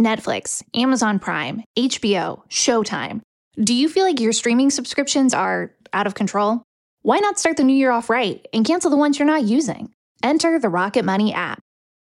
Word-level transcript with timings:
Netflix, 0.00 0.62
Amazon 0.74 1.18
Prime, 1.18 1.62
HBO, 1.78 2.42
Showtime. 2.48 3.20
Do 3.56 3.74
you 3.74 3.88
feel 3.88 4.04
like 4.04 4.20
your 4.20 4.32
streaming 4.32 4.70
subscriptions 4.70 5.34
are 5.34 5.72
out 5.92 6.06
of 6.06 6.14
control? 6.14 6.62
Why 7.02 7.18
not 7.18 7.38
start 7.38 7.56
the 7.56 7.64
new 7.64 7.76
year 7.76 7.90
off 7.90 8.10
right 8.10 8.46
and 8.52 8.64
cancel 8.64 8.90
the 8.90 8.96
ones 8.96 9.18
you're 9.18 9.26
not 9.26 9.44
using? 9.44 9.92
Enter 10.22 10.58
the 10.58 10.68
Rocket 10.68 11.04
Money 11.04 11.32
app. 11.32 11.60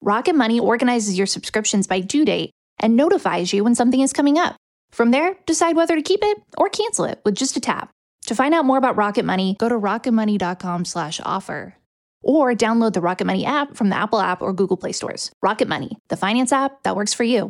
Rocket 0.02 0.36
Money 0.36 0.60
organizes 0.60 1.18
your 1.18 1.28
subscriptions 1.28 1.88
by 1.88 2.00
due 2.00 2.26
date 2.26 2.52
and 2.80 2.96
notifies 2.96 3.54
you 3.54 3.64
when 3.64 3.76
something 3.76 4.02
is 4.02 4.14
coming 4.14 4.38
up. 4.38 4.56
From 4.92 5.12
there, 5.12 5.36
decide 5.46 5.76
whether 5.76 5.96
to 5.96 6.02
keep 6.02 6.22
it 6.24 6.38
or 6.58 6.70
cancel 6.70 7.06
it 7.06 7.22
with 7.26 7.36
just 7.36 7.58
a 7.58 7.60
tap. 7.60 7.92
To 8.28 8.36
find 8.36 8.54
out 8.54 8.66
more 8.66 8.78
about 8.78 8.98
Rocket 8.98 9.26
Money, 9.26 9.56
go 9.60 9.70
to 9.70 9.76
rocketmoney.com/offer 9.76 11.76
or 12.24 12.54
download 12.54 12.94
the 12.94 13.02
Rocket 13.02 13.26
Money 13.26 13.46
app 13.46 13.76
from 13.76 13.90
the 13.90 13.98
Apple 13.98 14.20
app 14.20 14.42
or 14.42 14.54
Google 14.54 14.78
Play 14.78 14.92
stores. 14.92 15.32
Rocket 15.42 15.68
Money, 15.68 15.98
the 16.10 16.18
finance 16.18 16.52
app 16.52 16.84
that 16.84 16.96
works 16.96 17.14
for 17.14 17.24
you. 17.24 17.50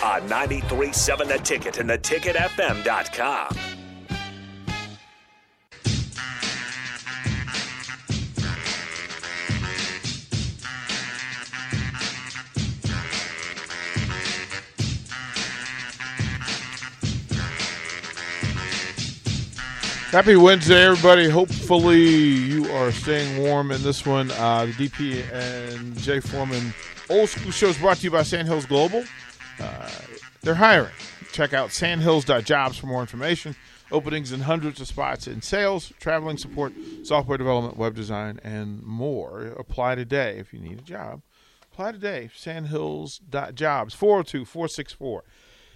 On 0.00 0.20
93.7 0.28 1.26
The 1.26 1.38
Ticket 1.38 1.78
and 1.78 1.90
theticketfm.com. 1.90 3.56
Happy 20.10 20.36
Wednesday, 20.36 20.84
everybody. 20.84 21.28
Hopefully, 21.28 22.00
you 22.00 22.70
are 22.72 22.92
staying 22.92 23.42
warm 23.42 23.72
in 23.72 23.82
this 23.82 24.06
one. 24.06 24.30
Uh, 24.30 24.66
the 24.66 24.88
DP 24.88 25.32
and 25.32 25.98
Jay 25.98 26.20
Foreman 26.20 26.72
Old 27.10 27.28
School 27.28 27.50
Show 27.50 27.66
is 27.66 27.78
brought 27.78 27.98
to 27.98 28.04
you 28.04 28.10
by 28.12 28.22
Sandhills 28.22 28.64
Global. 28.64 29.04
They're 30.48 30.54
hiring. 30.54 30.94
Check 31.30 31.52
out 31.52 31.72
sandhills.jobs 31.72 32.78
for 32.78 32.86
more 32.86 33.02
information. 33.02 33.54
Openings 33.92 34.32
in 34.32 34.40
hundreds 34.40 34.80
of 34.80 34.88
spots 34.88 35.26
in 35.26 35.42
sales, 35.42 35.92
traveling 36.00 36.38
support, 36.38 36.72
software 37.02 37.36
development, 37.36 37.76
web 37.76 37.94
design, 37.94 38.40
and 38.42 38.82
more. 38.82 39.48
Apply 39.58 39.94
today 39.94 40.38
if 40.38 40.54
you 40.54 40.58
need 40.58 40.78
a 40.78 40.82
job. 40.82 41.20
Apply 41.70 41.92
today. 41.92 42.30
Sandhills.jobs. 42.34 43.92
402 43.92 44.46
464 44.46 45.24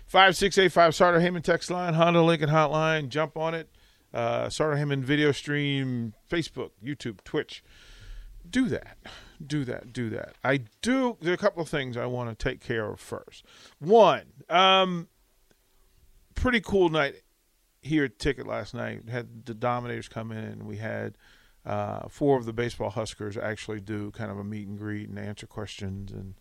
5685. 0.06 0.94
Sartor 0.94 1.20
Hamann 1.20 1.42
text 1.42 1.70
line, 1.70 1.92
Honda 1.92 2.22
Lincoln 2.22 2.48
hotline. 2.48 3.10
Jump 3.10 3.36
on 3.36 3.52
it 3.52 3.68
uh, 4.14 4.48
Sartor 4.48 4.78
Hamann 4.78 5.04
video 5.04 5.32
stream, 5.32 6.14
Facebook, 6.30 6.70
YouTube, 6.82 7.22
Twitch. 7.24 7.62
Do 8.48 8.68
that. 8.68 8.96
Do 9.46 9.64
that. 9.64 9.92
Do 9.92 10.10
that. 10.10 10.34
I 10.44 10.60
do. 10.80 11.16
There 11.20 11.32
are 11.32 11.34
a 11.34 11.38
couple 11.38 11.62
of 11.62 11.68
things 11.68 11.96
I 11.96 12.06
want 12.06 12.36
to 12.36 12.44
take 12.50 12.60
care 12.60 12.86
of 12.86 13.00
first. 13.00 13.44
One, 13.78 14.24
um, 14.48 15.08
pretty 16.34 16.60
cool 16.60 16.88
night 16.88 17.22
here 17.80 18.04
at 18.04 18.18
Ticket 18.18 18.46
last 18.46 18.74
night. 18.74 19.08
Had 19.08 19.46
the 19.46 19.54
Dominators 19.54 20.08
come 20.08 20.32
in, 20.32 20.44
and 20.44 20.62
we 20.64 20.76
had 20.76 21.16
uh, 21.64 22.08
four 22.08 22.38
of 22.38 22.44
the 22.44 22.52
baseball 22.52 22.90
Huskers 22.90 23.36
actually 23.36 23.80
do 23.80 24.10
kind 24.12 24.30
of 24.30 24.38
a 24.38 24.44
meet 24.44 24.68
and 24.68 24.78
greet 24.78 25.08
and 25.08 25.18
answer 25.18 25.46
questions 25.46 26.12
and 26.12 26.34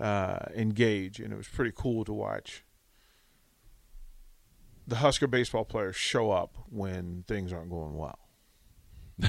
uh, 0.00 0.46
engage, 0.54 1.20
and 1.20 1.32
it 1.32 1.36
was 1.36 1.48
pretty 1.48 1.72
cool 1.74 2.04
to 2.04 2.12
watch 2.12 2.64
the 4.86 4.96
Husker 4.96 5.26
baseball 5.26 5.64
players 5.64 5.96
show 5.96 6.30
up 6.30 6.56
when 6.68 7.24
things 7.26 7.52
aren't 7.52 7.70
going 7.70 7.96
well. 7.96 8.18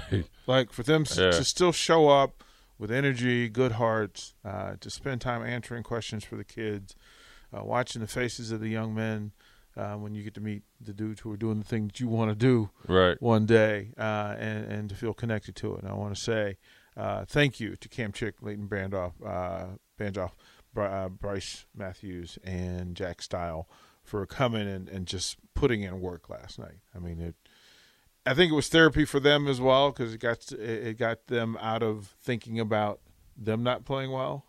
like 0.48 0.72
for 0.72 0.84
them 0.84 1.06
yeah. 1.10 1.32
to 1.32 1.44
still 1.44 1.72
show 1.72 2.10
up 2.10 2.44
with 2.78 2.92
energy, 2.92 3.50
good 3.50 3.74
hearts, 3.74 4.34
uh, 4.44 4.74
to 4.80 4.90
spend 4.90 5.22
time 5.22 5.44
answering 5.44 5.84
questions 5.84 6.24
for 6.24 6.36
the 6.36 6.44
kids, 6.44 6.96
uh, 7.54 7.64
watching 7.64 8.02
the 8.02 8.08
faces 8.08 8.52
of 8.52 8.60
the 8.60 8.70
young 8.70 8.94
men 8.94 9.32
uh, 9.78 9.94
when 9.94 10.14
you 10.14 10.24
get 10.24 10.34
to 10.34 10.42
meet 10.42 10.64
the 10.80 10.94
dudes 10.94 11.22
who 11.22 11.32
are 11.32 11.38
doing 11.38 11.60
the 11.60 11.66
thing 11.66 11.88
that 11.88 12.00
you 12.00 12.08
want 12.08 12.30
to 12.30 12.36
do 12.36 12.70
right. 12.88 13.22
one 13.22 13.46
day, 13.46 13.94
uh, 13.98 14.36
and 14.38 14.66
and 14.66 14.90
to 14.90 14.96
feel 14.96 15.14
connected 15.14 15.56
to 15.56 15.76
it. 15.76 15.82
And 15.84 15.90
I 15.90 15.94
want 15.94 16.16
to 16.16 16.22
say 16.22 16.58
uh, 16.96 17.26
thank 17.26 17.60
you 17.60 17.76
to 17.76 17.90
Cam 17.90 18.12
Chick, 18.12 18.36
Leighton 18.42 18.68
Banjoff, 18.68 19.14
uh, 19.26 19.78
Banjoff, 20.00 20.32
Brice 21.20 21.66
Matthews, 21.76 22.38
and 22.44 22.96
Jack 22.96 23.22
Style 23.22 23.68
for 24.04 24.26
coming 24.26 24.68
and, 24.68 24.90
and 24.90 25.08
just 25.08 25.38
putting 25.54 25.82
in 25.82 26.02
work 26.02 26.30
last 26.30 26.60
night. 26.60 26.80
I 26.96 27.00
mean, 27.00 27.20
it. 27.20 27.36
I 28.26 28.34
think 28.34 28.52
it 28.52 28.56
was 28.56 28.70
therapy 28.70 29.06
for 29.06 29.20
them 29.20 29.48
as 29.48 29.60
well 29.60 29.92
because 29.92 30.14
it 30.14 30.20
got 30.20 30.52
it 30.52 30.98
got 30.98 31.28
them 31.28 31.58
out 31.60 31.84
of 31.84 32.16
thinking 32.22 32.60
about 32.60 33.00
them 33.36 33.64
not 33.64 33.86
playing 33.86 34.12
well, 34.12 34.46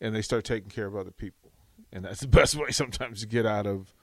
and 0.00 0.14
they 0.14 0.22
start 0.22 0.44
taking 0.44 0.68
care 0.68 0.86
of 0.86 0.96
other 0.96 1.10
people, 1.10 1.52
and 1.92 2.04
that's 2.04 2.20
the 2.20 2.28
best 2.28 2.54
way 2.56 2.70
sometimes 2.70 3.20
to 3.20 3.26
get 3.26 3.46
out 3.46 3.66
of 3.66 3.94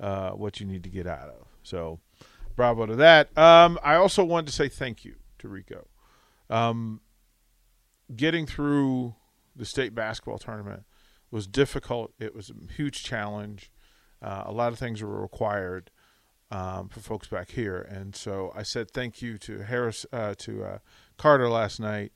uh, 0.00 0.30
what 0.30 0.60
you 0.60 0.66
need 0.66 0.82
to 0.84 0.90
get 0.90 1.06
out 1.06 1.28
of. 1.28 1.46
So, 1.62 2.00
bravo 2.56 2.86
to 2.86 2.96
that. 2.96 3.36
Um, 3.38 3.78
I 3.82 3.94
also 3.94 4.24
wanted 4.24 4.48
to 4.48 4.52
say 4.52 4.68
thank 4.68 5.04
you 5.04 5.16
to 5.38 5.48
Rico. 5.48 5.86
Um, 6.50 7.00
getting 8.14 8.46
through 8.46 9.14
the 9.54 9.64
state 9.64 9.94
basketball 9.94 10.38
tournament 10.38 10.84
was 11.30 11.46
difficult. 11.46 12.12
It 12.18 12.34
was 12.34 12.50
a 12.50 12.72
huge 12.72 13.02
challenge. 13.02 13.70
Uh, 14.22 14.44
a 14.46 14.52
lot 14.52 14.72
of 14.72 14.78
things 14.78 15.02
were 15.02 15.20
required 15.20 15.90
um, 16.50 16.88
for 16.88 17.00
folks 17.00 17.28
back 17.28 17.50
here, 17.50 17.80
and 17.80 18.14
so 18.14 18.52
I 18.54 18.62
said 18.62 18.90
thank 18.90 19.20
you 19.20 19.38
to 19.38 19.60
Harris 19.62 20.06
uh, 20.12 20.34
to 20.38 20.64
uh, 20.64 20.78
Carter 21.16 21.48
last 21.48 21.80
night. 21.80 22.12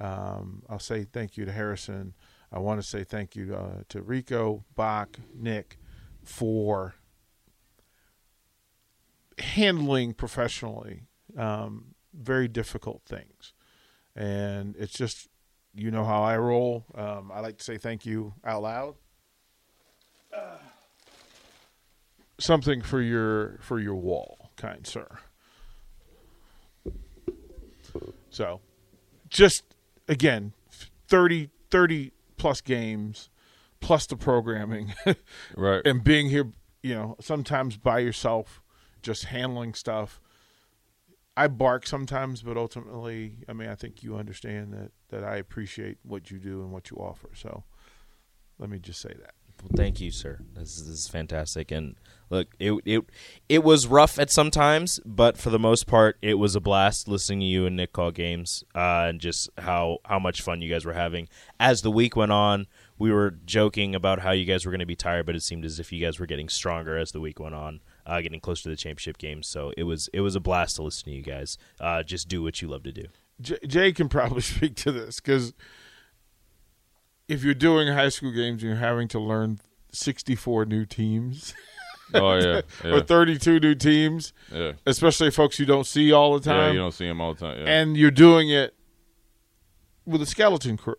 Um, 0.00 0.62
I'll 0.68 0.78
say 0.78 1.04
thank 1.04 1.36
you 1.36 1.44
to 1.44 1.52
Harrison. 1.52 2.14
I 2.52 2.58
want 2.58 2.80
to 2.80 2.86
say 2.86 3.04
thank 3.04 3.36
you 3.36 3.54
uh, 3.54 3.82
to 3.88 4.02
Rico, 4.02 4.64
Bach, 4.74 5.18
Nick 5.34 5.78
for 6.22 6.94
handling 9.38 10.14
professionally 10.14 11.02
um, 11.36 11.94
very 12.14 12.48
difficult 12.48 13.02
things, 13.04 13.52
and 14.16 14.76
it's 14.78 14.94
just 14.94 15.28
you 15.74 15.90
know 15.90 16.04
how 16.04 16.22
I 16.22 16.38
roll. 16.38 16.86
Um, 16.94 17.30
I 17.32 17.40
like 17.40 17.58
to 17.58 17.64
say 17.64 17.76
thank 17.76 18.06
you 18.06 18.34
out 18.44 18.62
loud 18.62 18.94
something 22.38 22.82
for 22.82 23.00
your 23.00 23.58
for 23.60 23.78
your 23.78 23.94
wall, 23.94 24.50
kind 24.56 24.86
sir. 24.86 25.06
So, 28.30 28.60
just 29.28 29.62
again, 30.08 30.54
30, 31.08 31.50
30 31.70 32.12
plus 32.36 32.60
games, 32.60 33.30
plus 33.80 34.06
the 34.06 34.16
programming, 34.16 34.94
right, 35.56 35.86
and 35.86 36.02
being 36.02 36.30
here, 36.30 36.52
you 36.82 36.94
know, 36.94 37.16
sometimes 37.20 37.76
by 37.76 38.00
yourself, 38.00 38.60
just 39.02 39.26
handling 39.26 39.74
stuff. 39.74 40.20
I 41.36 41.48
bark 41.48 41.86
sometimes, 41.86 42.42
but 42.42 42.56
ultimately, 42.56 43.38
I 43.48 43.52
mean, 43.54 43.68
I 43.68 43.74
think 43.74 44.02
you 44.02 44.16
understand 44.16 44.72
that 44.72 44.90
that 45.10 45.24
I 45.24 45.36
appreciate 45.36 45.98
what 46.02 46.30
you 46.30 46.38
do 46.38 46.62
and 46.62 46.72
what 46.72 46.90
you 46.90 46.96
offer. 46.96 47.28
So, 47.34 47.64
let 48.58 48.68
me 48.68 48.78
just 48.80 49.00
say 49.00 49.14
that. 49.20 49.34
Thank 49.74 50.00
you, 50.00 50.10
sir. 50.10 50.40
This 50.54 50.76
is, 50.76 50.86
this 50.88 50.98
is 51.00 51.08
fantastic. 51.08 51.70
And 51.70 51.96
look, 52.30 52.48
it 52.58 52.74
it 52.84 53.04
it 53.48 53.64
was 53.64 53.86
rough 53.86 54.18
at 54.18 54.30
some 54.30 54.50
times, 54.50 55.00
but 55.04 55.36
for 55.36 55.50
the 55.50 55.58
most 55.58 55.86
part, 55.86 56.16
it 56.22 56.34
was 56.34 56.54
a 56.54 56.60
blast 56.60 57.08
listening 57.08 57.40
to 57.40 57.46
you 57.46 57.66
and 57.66 57.76
Nick 57.76 57.92
call 57.92 58.10
games, 58.10 58.64
uh, 58.74 59.06
and 59.08 59.20
just 59.20 59.48
how 59.58 59.98
how 60.04 60.18
much 60.18 60.42
fun 60.42 60.60
you 60.60 60.70
guys 60.70 60.84
were 60.84 60.92
having. 60.92 61.28
As 61.58 61.82
the 61.82 61.90
week 61.90 62.16
went 62.16 62.32
on, 62.32 62.66
we 62.98 63.10
were 63.10 63.30
joking 63.44 63.94
about 63.94 64.20
how 64.20 64.32
you 64.32 64.44
guys 64.44 64.64
were 64.64 64.72
going 64.72 64.80
to 64.80 64.86
be 64.86 64.96
tired, 64.96 65.26
but 65.26 65.34
it 65.34 65.42
seemed 65.42 65.64
as 65.64 65.80
if 65.80 65.92
you 65.92 66.04
guys 66.04 66.18
were 66.18 66.26
getting 66.26 66.48
stronger 66.48 66.96
as 66.96 67.12
the 67.12 67.20
week 67.20 67.40
went 67.40 67.54
on, 67.54 67.80
uh, 68.06 68.20
getting 68.20 68.40
closer 68.40 68.64
to 68.64 68.68
the 68.68 68.76
championship 68.76 69.18
games. 69.18 69.46
So 69.46 69.72
it 69.76 69.84
was 69.84 70.08
it 70.12 70.20
was 70.20 70.36
a 70.36 70.40
blast 70.40 70.76
to 70.76 70.82
listen 70.82 71.04
to 71.04 71.10
you 71.10 71.22
guys. 71.22 71.58
Uh, 71.80 72.02
just 72.02 72.28
do 72.28 72.42
what 72.42 72.60
you 72.60 72.68
love 72.68 72.82
to 72.84 72.92
do. 72.92 73.06
Jay 73.40 73.92
can 73.92 74.08
probably 74.08 74.40
speak 74.42 74.76
to 74.76 74.92
this 74.92 75.20
because 75.20 75.54
if 77.28 77.42
you're 77.44 77.54
doing 77.54 77.88
high 77.88 78.08
school 78.10 78.32
games 78.32 78.62
and 78.62 78.70
you're 78.70 78.78
having 78.80 79.08
to 79.08 79.18
learn 79.20 79.58
64 79.92 80.66
new 80.66 80.84
teams. 80.84 81.54
oh 82.14 82.34
yeah, 82.34 82.60
yeah. 82.84 82.90
or 82.92 83.00
32 83.00 83.60
new 83.60 83.74
teams. 83.74 84.32
Yeah. 84.52 84.72
Especially 84.86 85.30
folks 85.30 85.58
you 85.58 85.66
don't 85.66 85.86
see 85.86 86.12
all 86.12 86.38
the 86.38 86.44
time. 86.44 86.66
Yeah, 86.68 86.72
you 86.72 86.78
don't 86.78 86.92
see 86.94 87.06
them 87.06 87.20
all 87.20 87.34
the 87.34 87.40
time. 87.40 87.58
Yeah. 87.60 87.72
And 87.80 87.96
you're 87.96 88.10
doing 88.10 88.50
it 88.50 88.74
with 90.06 90.20
a 90.22 90.26
skeleton 90.26 90.76
crew. 90.76 90.96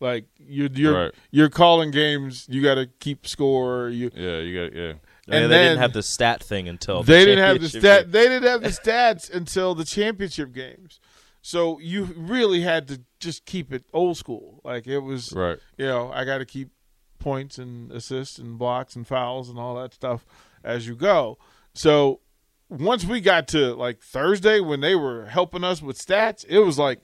Like 0.00 0.26
you're 0.38 0.68
you're 0.72 1.04
Right. 1.04 1.14
you're 1.30 1.48
calling 1.48 1.90
games. 1.90 2.46
You 2.48 2.62
got 2.62 2.76
to 2.76 2.86
keep 3.00 3.26
score. 3.26 3.88
You 3.88 4.10
Yeah, 4.14 4.38
you 4.38 4.68
got 4.68 4.76
yeah. 4.76 4.92
Yeah, 5.26 5.34
And 5.34 5.44
they 5.44 5.48
then- 5.48 5.66
didn't 5.70 5.78
have 5.80 5.92
the 5.92 6.02
stat 6.02 6.42
thing 6.42 6.68
until 6.68 7.02
they 7.02 7.20
the 7.20 7.24
didn't 7.26 7.44
have 7.44 7.60
the 7.60 7.68
stat. 7.68 8.02
game. 8.04 8.10
They 8.12 8.28
didn't 8.28 8.48
have 8.48 8.62
the 8.62 8.68
stats 8.90 9.30
until 9.32 9.74
the 9.74 9.84
championship 9.84 10.52
games. 10.54 11.00
So 11.42 11.78
you 11.78 12.04
really 12.16 12.60
had 12.62 12.88
to 12.88 13.00
just 13.20 13.44
keep 13.46 13.72
it 13.72 13.84
old 13.92 14.16
school. 14.16 14.60
Like 14.64 14.86
it 14.86 14.98
was, 14.98 15.32
Right. 15.32 15.58
you 15.76 15.86
know, 15.86 16.10
I 16.12 16.24
got 16.24 16.38
to 16.38 16.44
keep 16.44 16.70
points 17.18 17.58
and 17.58 17.90
assists 17.92 18.38
and 18.38 18.58
blocks 18.58 18.96
and 18.96 19.06
fouls 19.06 19.48
and 19.48 19.58
all 19.58 19.74
that 19.76 19.92
stuff 19.94 20.24
as 20.64 20.86
you 20.86 20.94
go. 20.94 21.38
So 21.74 22.20
once 22.68 23.04
we 23.04 23.20
got 23.20 23.48
to 23.48 23.74
like 23.74 24.00
Thursday 24.02 24.60
when 24.60 24.80
they 24.80 24.94
were 24.94 25.26
helping 25.26 25.64
us 25.64 25.80
with 25.80 25.98
stats, 25.98 26.44
it 26.48 26.58
was 26.60 26.78
like, 26.78 27.00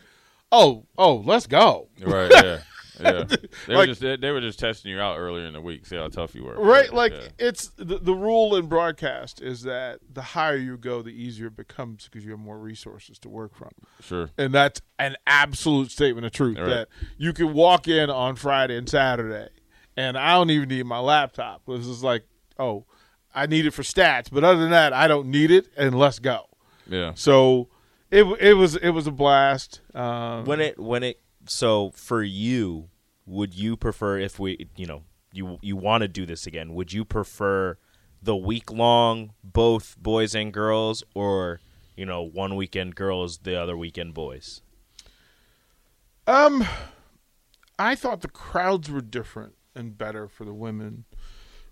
oh, 0.52 0.86
oh, 0.98 1.16
let's 1.16 1.46
go. 1.46 1.88
Right. 2.00 2.30
Yeah. 2.32 2.58
Yeah. 3.00 3.24
They 3.66 3.74
Like- 3.74 3.76
were 3.76 3.86
just 3.86 4.00
they, 4.00 4.16
they 4.16 4.30
were 4.30 4.40
just 4.40 4.58
testing 4.58 4.90
you 4.90 5.00
out 5.00 5.18
earlier 5.18 5.46
in 5.46 5.52
the 5.52 5.60
week, 5.60 5.86
see 5.86 5.96
how 5.96 6.08
tough 6.08 6.34
you 6.34 6.44
were. 6.44 6.54
Right, 6.54 6.90
Yeah, 6.90 6.96
like 6.96 7.12
yeah. 7.12 7.28
it's 7.38 7.68
the, 7.76 7.98
the 7.98 8.14
rule 8.14 8.56
in 8.56 8.66
broadcast 8.66 9.40
is 9.42 9.62
that 9.62 10.00
the 10.12 10.22
higher 10.22 10.56
you 10.56 10.76
go, 10.76 11.02
the 11.02 11.10
easier 11.10 11.46
it 11.48 11.56
becomes 11.56 12.04
because 12.04 12.24
you 12.24 12.30
have 12.32 12.40
more 12.40 12.58
resources 12.58 13.18
to 13.20 13.28
work 13.28 13.54
from. 13.54 13.70
sure. 14.00 14.30
and 14.38 14.52
that's 14.52 14.80
an 14.98 15.16
absolute 15.26 15.90
statement 15.90 16.26
of 16.26 16.32
truth 16.32 16.58
Right. 16.58 16.68
that 16.68 16.88
you 17.16 17.32
can 17.32 17.52
walk 17.52 17.88
in 17.88 18.10
on 18.10 18.36
Friday 18.36 18.76
and 18.76 18.88
Saturday, 18.88 19.48
and 19.96 20.16
I 20.16 20.32
don't 20.34 20.50
even 20.50 20.68
need 20.68 20.86
my 20.86 20.98
laptop. 21.00 21.62
This 21.66 21.86
is 21.86 22.02
like, 22.04 22.24
oh, 22.58 22.84
I 23.34 23.46
need 23.46 23.66
it 23.66 23.72
for 23.72 23.82
stats, 23.82 24.28
but 24.30 24.44
other 24.44 24.60
than 24.60 24.70
that, 24.70 24.92
I 24.92 25.08
don't 25.08 25.28
need 25.28 25.50
it, 25.50 25.66
and 25.76 25.98
let's 25.98 26.18
go. 26.20 26.46
Yeah. 26.88 27.12
So 27.16 27.68
it 28.10 28.22
it 28.40 28.54
was 28.54 28.76
it 28.76 28.90
was 28.90 29.06
a 29.08 29.10
blast. 29.10 29.80
Um, 29.94 30.44
when 30.44 30.60
it 30.60 30.78
when 30.78 31.02
it 31.02 31.18
so 31.46 31.90
for 31.94 32.22
you 32.22 32.88
would 33.26 33.54
you 33.54 33.76
prefer 33.76 34.18
if 34.18 34.38
we 34.38 34.68
you 34.76 34.86
know 34.86 35.02
you 35.32 35.58
you 35.62 35.76
want 35.76 36.02
to 36.02 36.08
do 36.08 36.24
this 36.26 36.46
again 36.46 36.74
would 36.74 36.92
you 36.92 37.04
prefer 37.04 37.76
the 38.22 38.36
week 38.36 38.70
long 38.72 39.32
both 39.42 39.96
boys 39.98 40.34
and 40.34 40.52
girls 40.52 41.02
or 41.14 41.60
you 41.96 42.06
know 42.06 42.22
one 42.22 42.56
weekend 42.56 42.94
girls 42.94 43.38
the 43.38 43.54
other 43.60 43.76
weekend 43.76 44.14
boys 44.14 44.62
Um, 46.26 46.64
I 47.78 47.94
thought 47.94 48.20
the 48.22 48.28
crowds 48.28 48.90
were 48.90 49.02
different 49.02 49.54
and 49.74 49.98
better 49.98 50.28
for 50.28 50.44
the 50.44 50.54
women, 50.54 51.04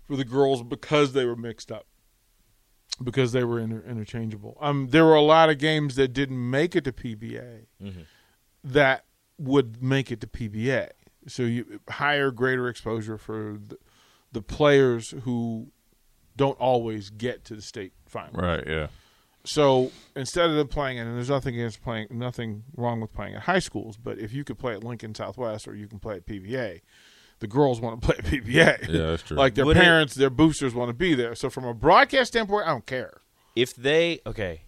for 0.05 0.15
the 0.15 0.25
girls 0.25 0.61
because 0.61 1.13
they 1.13 1.25
were 1.25 1.35
mixed 1.35 1.71
up, 1.71 1.87
because 3.01 3.31
they 3.31 3.43
were 3.43 3.59
inter- 3.59 3.83
interchangeable. 3.87 4.57
Um, 4.61 4.89
there 4.91 5.05
were 5.05 5.15
a 5.15 5.21
lot 5.21 5.49
of 5.49 5.57
games 5.57 5.95
that 5.95 6.09
didn't 6.13 6.49
make 6.51 6.75
it 6.75 6.83
to 6.83 6.91
PBA 6.91 7.65
that 8.63 9.05
would 9.37 9.81
make 9.83 10.11
it 10.11 10.21
to 10.21 10.27
PBA. 10.27 10.89
So 11.27 11.43
you 11.43 11.79
higher, 11.89 12.31
greater 12.31 12.67
exposure 12.67 13.17
for 13.17 13.57
the, 13.67 13.77
the 14.31 14.41
players 14.41 15.13
who 15.23 15.67
don't 16.35 16.59
always 16.59 17.09
get 17.09 17.45
to 17.45 17.55
the 17.55 17.61
state 17.61 17.93
final. 18.05 18.41
Right. 18.41 18.63
Yeah. 18.67 18.87
So 19.45 19.91
instead 20.15 20.49
of 20.49 20.55
them 20.55 20.67
it, 20.67 20.97
and 20.97 21.15
there's 21.15 21.29
nothing 21.29 21.55
against 21.55 21.83
playing, 21.83 22.07
nothing 22.11 22.63
wrong 22.77 23.01
with 23.01 23.13
playing 23.13 23.35
at 23.35 23.41
high 23.43 23.59
schools, 23.59 23.97
but 23.97 24.17
if 24.17 24.33
you 24.33 24.43
could 24.43 24.57
play 24.57 24.73
at 24.73 24.83
Lincoln 24.83 25.13
Southwest 25.13 25.67
or 25.67 25.75
you 25.75 25.87
can 25.87 25.99
play 25.99 26.15
at 26.15 26.25
PBA, 26.25 26.81
the 27.39 27.47
girls 27.47 27.81
want 27.81 28.01
to 28.01 28.05
play 28.07 28.15
at 28.17 28.25
PBA. 28.25 28.87
Yeah, 28.87 29.07
that's 29.07 29.23
true. 29.23 29.35
like 29.43 29.55
their 29.55 29.65
Would 29.65 29.75
it- 29.77 29.81
parents, 29.83 30.15
their 30.15 30.29
boosters 30.29 30.73
want 30.73 30.89
to 30.89 30.93
be 30.93 31.13
there. 31.13 31.35
So 31.35 31.49
from 31.49 31.65
a 31.65 31.73
broadcast 31.73 32.29
standpoint, 32.33 32.67
I 32.67 32.71
don't 32.71 32.85
care. 32.85 33.17
if 33.55 33.75
they 33.75 34.19
okay 34.25 34.61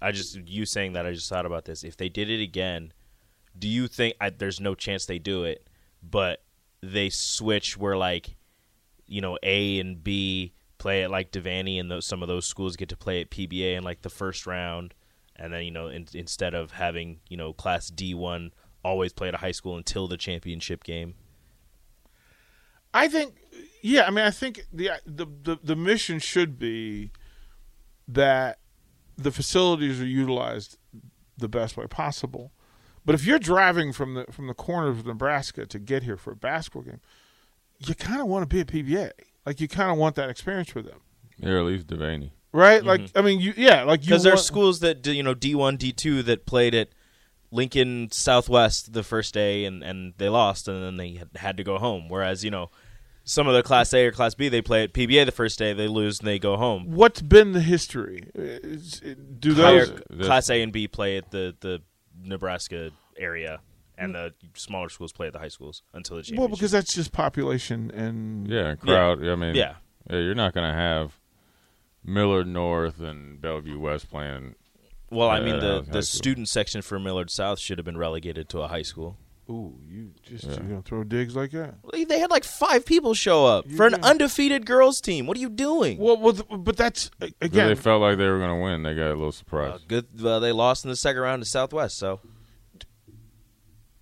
i 0.00 0.10
just 0.12 0.36
you 0.46 0.64
saying 0.66 0.92
that 0.94 1.06
i 1.06 1.12
just 1.12 1.28
thought 1.28 1.46
about 1.46 1.64
this 1.64 1.82
if 1.84 1.96
they 1.96 2.08
did 2.08 2.28
it 2.28 2.42
again 2.42 2.92
do 3.58 3.68
you 3.68 3.86
think 3.88 4.16
I, 4.20 4.30
there's 4.30 4.60
no 4.60 4.74
chance 4.74 5.06
they 5.06 5.18
do 5.18 5.44
it 5.44 5.68
but 6.02 6.42
they 6.82 7.10
switch 7.10 7.76
where 7.76 7.96
like 7.96 8.36
you 9.06 9.20
know 9.20 9.38
a 9.42 9.78
and 9.78 10.02
b 10.02 10.52
play 10.78 11.04
at 11.04 11.12
like 11.12 11.30
Devaney 11.30 11.78
and 11.78 11.88
those, 11.90 12.04
some 12.04 12.22
of 12.22 12.28
those 12.28 12.44
schools 12.44 12.76
get 12.76 12.88
to 12.88 12.96
play 12.96 13.20
at 13.20 13.30
pba 13.30 13.76
in 13.76 13.84
like 13.84 14.02
the 14.02 14.10
first 14.10 14.46
round 14.46 14.94
and 15.36 15.52
then 15.52 15.64
you 15.64 15.70
know 15.70 15.88
in, 15.88 16.06
instead 16.14 16.54
of 16.54 16.72
having 16.72 17.20
you 17.28 17.36
know 17.36 17.52
class 17.52 17.90
d1 17.90 18.50
always 18.84 19.12
play 19.12 19.28
at 19.28 19.34
a 19.34 19.38
high 19.38 19.52
school 19.52 19.76
until 19.76 20.08
the 20.08 20.16
championship 20.16 20.82
game 20.82 21.14
I 22.94 23.08
think, 23.08 23.34
yeah, 23.82 24.06
I 24.06 24.10
mean, 24.10 24.24
I 24.24 24.30
think 24.30 24.66
the 24.72 24.90
the 25.06 25.26
the, 25.42 25.58
the 25.62 25.76
mission 25.76 26.18
should 26.18 26.58
be 26.58 27.10
that 28.08 28.58
the 29.16 29.30
facilities 29.30 30.00
are 30.00 30.06
utilized 30.06 30.76
the 31.36 31.48
best 31.48 31.76
way 31.76 31.86
possible. 31.86 32.52
But 33.04 33.14
if 33.14 33.24
you're 33.24 33.38
driving 33.38 33.92
from 33.92 34.14
the 34.14 34.26
from 34.30 34.46
the 34.46 34.54
corners 34.54 34.98
of 34.98 35.06
Nebraska 35.06 35.66
to 35.66 35.78
get 35.78 36.02
here 36.04 36.16
for 36.16 36.32
a 36.32 36.36
basketball 36.36 36.82
game, 36.82 37.00
you 37.78 37.94
kind 37.94 38.20
of 38.20 38.28
want 38.28 38.48
to 38.48 38.54
be 38.54 38.60
at 38.60 38.66
PBA. 38.68 39.10
Like 39.44 39.60
you 39.60 39.66
kind 39.68 39.90
of 39.90 39.96
want 39.98 40.14
that 40.16 40.30
experience 40.30 40.70
for 40.70 40.82
them, 40.82 41.00
Yeah, 41.38 41.58
at 41.58 41.64
least 41.64 41.88
Devaney. 41.88 42.30
right? 42.52 42.78
Mm-hmm. 42.78 42.86
Like 42.88 43.10
I 43.16 43.22
mean, 43.22 43.40
you 43.40 43.54
yeah, 43.56 43.82
like 43.82 44.02
you 44.02 44.06
because 44.10 44.22
there 44.22 44.34
are 44.34 44.36
schools 44.36 44.80
that 44.80 45.02
do, 45.02 45.12
you 45.12 45.22
know 45.24 45.34
D1, 45.34 45.78
D2 45.78 46.24
that 46.26 46.46
played 46.46 46.74
at 46.76 46.90
Lincoln 47.50 48.08
Southwest 48.12 48.92
the 48.92 49.02
first 49.02 49.34
day 49.34 49.64
and 49.64 49.82
and 49.82 50.14
they 50.18 50.28
lost 50.28 50.68
and 50.68 50.82
then 50.82 50.96
they 50.96 51.14
had, 51.14 51.30
had 51.34 51.56
to 51.56 51.64
go 51.64 51.78
home. 51.78 52.08
Whereas 52.08 52.44
you 52.44 52.50
know 52.52 52.70
some 53.24 53.46
of 53.48 53.54
the 53.54 53.62
Class 53.64 53.92
A 53.94 54.06
or 54.06 54.12
Class 54.12 54.34
B 54.36 54.48
they 54.48 54.62
play 54.62 54.84
at 54.84 54.92
PBA 54.92 55.26
the 55.26 55.32
first 55.32 55.58
day 55.58 55.72
they 55.72 55.88
lose 55.88 56.20
and 56.20 56.28
they 56.28 56.38
go 56.38 56.56
home. 56.56 56.84
What's 56.92 57.20
been 57.20 57.50
the 57.52 57.60
history? 57.60 58.28
Is- 58.34 59.00
do 59.40 59.54
Higher, 59.54 59.86
those 59.86 60.02
the- 60.08 60.24
Class 60.24 60.50
A 60.50 60.62
and 60.62 60.72
B 60.72 60.86
play 60.86 61.16
at 61.16 61.30
the 61.32 61.54
the 61.60 61.82
Nebraska 62.24 62.90
area 63.16 63.60
and 63.98 64.14
mm. 64.14 64.32
the 64.32 64.34
smaller 64.58 64.88
schools 64.88 65.12
play 65.12 65.26
at 65.26 65.32
the 65.32 65.38
high 65.38 65.48
schools 65.48 65.82
until 65.92 66.16
the 66.16 66.22
championship. 66.22 66.38
well 66.40 66.48
because 66.48 66.70
that's 66.70 66.94
just 66.94 67.12
population 67.12 67.90
and 67.90 68.48
Yeah, 68.48 68.70
and 68.70 68.80
crowd. 68.80 69.26
I 69.26 69.34
mean, 69.36 69.54
Yeah. 69.54 69.74
yeah, 70.10 70.18
you're 70.18 70.34
not 70.34 70.54
gonna 70.54 70.74
have 70.74 71.18
Millard 72.04 72.46
North 72.46 73.00
and 73.00 73.40
Bellevue 73.40 73.78
West 73.78 74.10
playing. 74.10 74.54
well, 75.10 75.28
I 75.28 75.40
mean 75.40 75.54
that 75.54 75.60
the 75.60 75.74
high 75.74 75.92
the 75.92 76.02
school. 76.02 76.18
student 76.18 76.48
section 76.48 76.82
for 76.82 76.98
Millard 76.98 77.30
South 77.30 77.58
should 77.58 77.78
have 77.78 77.84
been 77.84 77.98
relegated 77.98 78.48
to 78.50 78.60
a 78.62 78.68
high 78.68 78.82
school. 78.82 79.16
Ooh, 79.50 79.76
you 79.86 80.12
just 80.22 80.44
Yeah. 80.44 80.52
you're 80.54 80.62
gonna 80.68 80.82
throw 80.82 81.02
digs 81.04 81.34
like 81.34 81.50
that? 81.50 81.74
They 81.92 82.18
had 82.20 82.30
like 82.30 82.44
five 82.44 82.86
people 82.86 83.12
show 83.12 83.44
up 83.44 83.68
for 83.72 83.86
an 83.86 83.94
undefeated 83.96 84.64
girls 84.66 85.00
team. 85.00 85.26
What 85.26 85.36
are 85.36 85.40
you 85.40 85.50
doing? 85.50 85.98
Well, 85.98 86.16
well, 86.16 86.32
th- 86.34 86.46
but 86.58 86.76
that's 86.76 87.10
a- 87.20 87.32
again. 87.40 87.66
they 87.68 87.74
felt 87.74 88.00
like 88.00 88.18
they 88.18 88.28
were 88.28 88.38
gonna 88.38 88.60
win. 88.60 88.82
They 88.84 88.94
got 88.94 89.08
a 89.08 89.14
little 89.14 89.28
Uh, 89.28 89.32
surprised. 89.32 89.88
good. 89.88 90.06
Well, 90.22 90.38
they 90.40 90.52
lost 90.52 90.84
in 90.84 90.90
the 90.90 90.96
second 90.96 91.20
round 91.22 91.42
to 91.42 91.48
Southwest. 91.48 91.98
So 91.98 92.20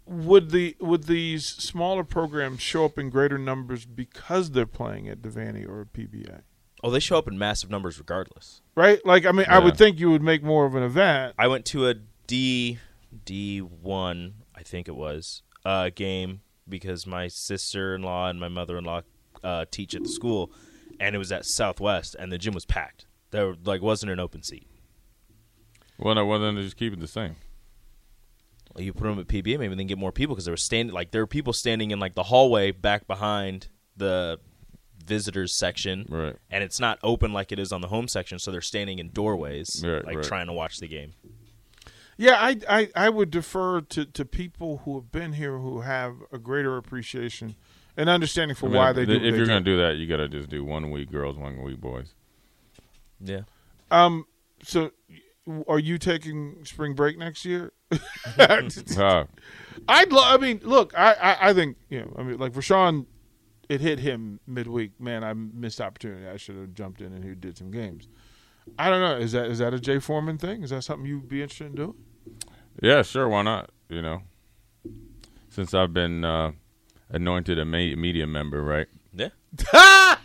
would 0.06 0.50
the 0.50 0.76
would 0.80 1.04
these 1.04 1.46
smaller 1.46 2.04
programs 2.04 2.60
show 2.60 2.84
up 2.84 2.98
in 2.98 3.10
greater 3.10 3.38
numbers 3.38 3.86
because 3.86 4.50
they're 4.50 4.66
playing 4.66 5.08
at 5.08 5.22
Devaney 5.22 5.66
or 5.68 5.86
PBA? 5.86 6.42
oh, 6.82 6.90
they 6.90 6.98
show 7.00 7.18
up 7.18 7.28
in 7.28 7.38
massive 7.38 7.68
numbers 7.70 7.98
regardless. 7.98 8.62
Right? 8.74 9.04
Like, 9.04 9.26
I 9.26 9.32
mean, 9.32 9.44
I 9.48 9.58
Yeah. 9.58 9.64
would 9.64 9.76
think 9.76 9.98
you 10.00 10.10
would 10.10 10.22
make 10.22 10.42
more 10.42 10.64
of 10.64 10.74
an 10.74 10.82
event. 10.82 11.34
I 11.38 11.46
went 11.46 11.64
to 11.66 11.86
a 11.88 11.94
D 12.26 12.78
D 13.24 13.58
one, 13.60 14.34
I 14.60 14.62
think 14.62 14.86
it 14.88 14.94
was, 14.94 15.42
uh, 15.64 15.88
game 15.94 16.42
because 16.68 17.06
my 17.06 17.28
sister 17.28 17.94
in 17.94 18.02
law 18.02 18.28
and 18.28 18.38
my 18.38 18.48
mother 18.48 18.76
in 18.76 18.84
law 18.84 19.00
uh, 19.42 19.64
teach 19.70 19.94
at 19.94 20.02
the 20.02 20.08
school, 20.10 20.52
and 21.00 21.14
it 21.14 21.18
was 21.18 21.32
at 21.32 21.46
Southwest, 21.46 22.14
and 22.18 22.30
the 22.30 22.36
gym 22.38 22.52
was 22.52 22.66
packed. 22.66 23.06
There 23.30 23.54
like 23.64 23.80
wasn't 23.80 24.12
an 24.12 24.20
open 24.20 24.42
seat. 24.42 24.66
Well, 25.98 26.14
no, 26.14 26.26
well 26.26 26.38
then 26.38 26.54
they 26.56 26.62
just 26.62 26.76
keep 26.76 26.92
it 26.92 27.00
the 27.00 27.06
same. 27.08 27.36
Well, 28.74 28.84
you 28.84 28.92
put 28.92 29.04
them 29.04 29.18
at 29.18 29.26
PBA, 29.26 29.58
maybe 29.58 29.74
then 29.74 29.86
get 29.86 29.98
more 29.98 30.12
people 30.12 30.34
because 30.34 30.44
there 30.44 30.52
were 30.52 30.56
standing 30.56 30.94
like 30.94 31.10
there 31.10 31.22
were 31.22 31.26
people 31.26 31.52
standing 31.52 31.90
in 31.90 31.98
like 31.98 32.14
the 32.14 32.22
hallway 32.24 32.70
back 32.70 33.06
behind 33.06 33.68
the 33.96 34.38
visitors 35.04 35.56
section, 35.58 36.06
Right. 36.08 36.36
and 36.50 36.62
it's 36.62 36.78
not 36.78 36.98
open 37.02 37.32
like 37.32 37.50
it 37.52 37.58
is 37.58 37.72
on 37.72 37.80
the 37.80 37.88
home 37.88 38.06
section, 38.08 38.38
so 38.38 38.50
they're 38.52 38.60
standing 38.60 38.98
in 38.98 39.08
doorways, 39.10 39.82
Right, 39.84 40.04
like 40.04 40.16
right. 40.16 40.24
trying 40.24 40.46
to 40.46 40.52
watch 40.52 40.76
the 40.78 40.86
game. 40.88 41.14
Yeah, 42.20 42.34
I, 42.34 42.56
I 42.68 42.90
I 42.94 43.08
would 43.08 43.30
defer 43.30 43.80
to 43.80 44.04
to 44.04 44.24
people 44.26 44.82
who 44.84 44.94
have 44.96 45.10
been 45.10 45.32
here 45.32 45.56
who 45.56 45.80
have 45.80 46.16
a 46.30 46.36
greater 46.36 46.76
appreciation 46.76 47.56
and 47.96 48.10
understanding 48.10 48.54
for 48.54 48.66
I 48.66 48.68
mean, 48.68 48.76
why 48.76 48.90
if, 48.90 48.96
they 48.96 49.06
do. 49.06 49.12
It. 49.12 49.24
If 49.24 49.32
they 49.32 49.38
you're 49.38 49.46
gonna 49.46 49.62
do 49.62 49.78
that, 49.78 49.96
you 49.96 50.06
gotta 50.06 50.28
just 50.28 50.50
do 50.50 50.62
one 50.62 50.90
week 50.90 51.10
girls, 51.10 51.38
one 51.38 51.62
week 51.62 51.80
boys. 51.80 52.12
Yeah. 53.20 53.40
Um. 53.90 54.26
So, 54.62 54.90
are 55.66 55.78
you 55.78 55.96
taking 55.96 56.62
spring 56.66 56.92
break 56.92 57.16
next 57.16 57.46
year? 57.46 57.72
Ah, 58.98 59.24
I'd. 59.88 60.12
Lo- 60.12 60.22
I 60.22 60.36
mean, 60.36 60.60
look. 60.62 60.92
I, 60.98 61.14
I. 61.14 61.48
I 61.48 61.54
think 61.54 61.78
you 61.88 62.00
know. 62.00 62.14
I 62.18 62.22
mean, 62.22 62.36
like 62.36 62.52
Rashawn, 62.52 63.06
it 63.70 63.80
hit 63.80 63.98
him 63.98 64.40
midweek. 64.46 65.00
Man, 65.00 65.24
I 65.24 65.32
missed 65.32 65.80
opportunity. 65.80 66.28
I 66.28 66.36
should 66.36 66.56
have 66.56 66.74
jumped 66.74 67.00
in 67.00 67.14
and 67.14 67.24
he 67.24 67.34
did 67.34 67.56
some 67.56 67.70
games. 67.70 68.08
I 68.78 68.90
don't 68.90 69.00
know. 69.00 69.16
Is 69.16 69.32
that 69.32 69.46
is 69.46 69.60
that 69.60 69.72
a 69.72 69.80
Jay 69.80 69.98
Foreman 69.98 70.36
thing? 70.36 70.62
Is 70.62 70.68
that 70.68 70.84
something 70.84 71.06
you'd 71.06 71.26
be 71.26 71.40
interested 71.40 71.68
in 71.68 71.74
doing? 71.76 71.94
Yeah, 72.82 73.02
sure, 73.02 73.28
why 73.28 73.42
not? 73.42 73.70
You 73.88 74.02
know, 74.02 74.22
since 75.48 75.74
I've 75.74 75.92
been 75.92 76.24
uh, 76.24 76.52
anointed 77.08 77.58
a 77.58 77.64
me- 77.64 77.96
media 77.96 78.26
member, 78.26 78.62
right? 78.62 78.86
Yeah. 79.14 79.30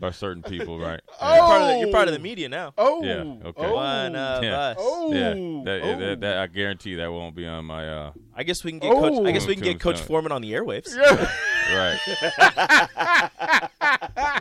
by 0.00 0.10
certain 0.10 0.42
people, 0.42 0.78
right? 0.80 1.00
You're, 1.20 1.28
part 1.38 1.62
of 1.62 1.68
the, 1.68 1.78
you're 1.80 1.92
part 1.92 2.08
of 2.08 2.14
the 2.14 2.20
media 2.20 2.48
now. 2.48 2.72
Oh, 2.78 3.04
Yeah, 3.04 3.48
okay. 3.48 3.66
Oh, 3.66 3.74
One 3.74 4.16
of 4.16 4.42
Yeah. 4.42 4.58
us. 4.58 4.76
Oh, 4.80 5.12
Yeah, 5.12 5.28
that, 5.64 5.80
oh. 5.82 5.98
that, 6.00 6.20
that 6.20 6.38
I 6.38 6.46
guarantee 6.46 6.94
that 6.96 7.12
won't 7.12 7.36
be 7.36 7.46
on 7.46 7.66
my 7.66 7.86
uh, 7.88 8.12
I 8.34 8.42
guess 8.42 8.64
we 8.64 8.72
can 8.72 8.78
get 8.80 8.90
Coach, 8.92 9.26
I 9.26 9.32
guess 9.32 9.46
we 9.46 9.54
can 9.54 9.62
get 9.64 9.78
Coach 9.78 10.00
Foreman 10.00 10.32
on 10.32 10.40
the 10.42 10.52
airwaves. 10.52 10.96
right. 10.96 11.98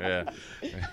yeah, 0.01 0.23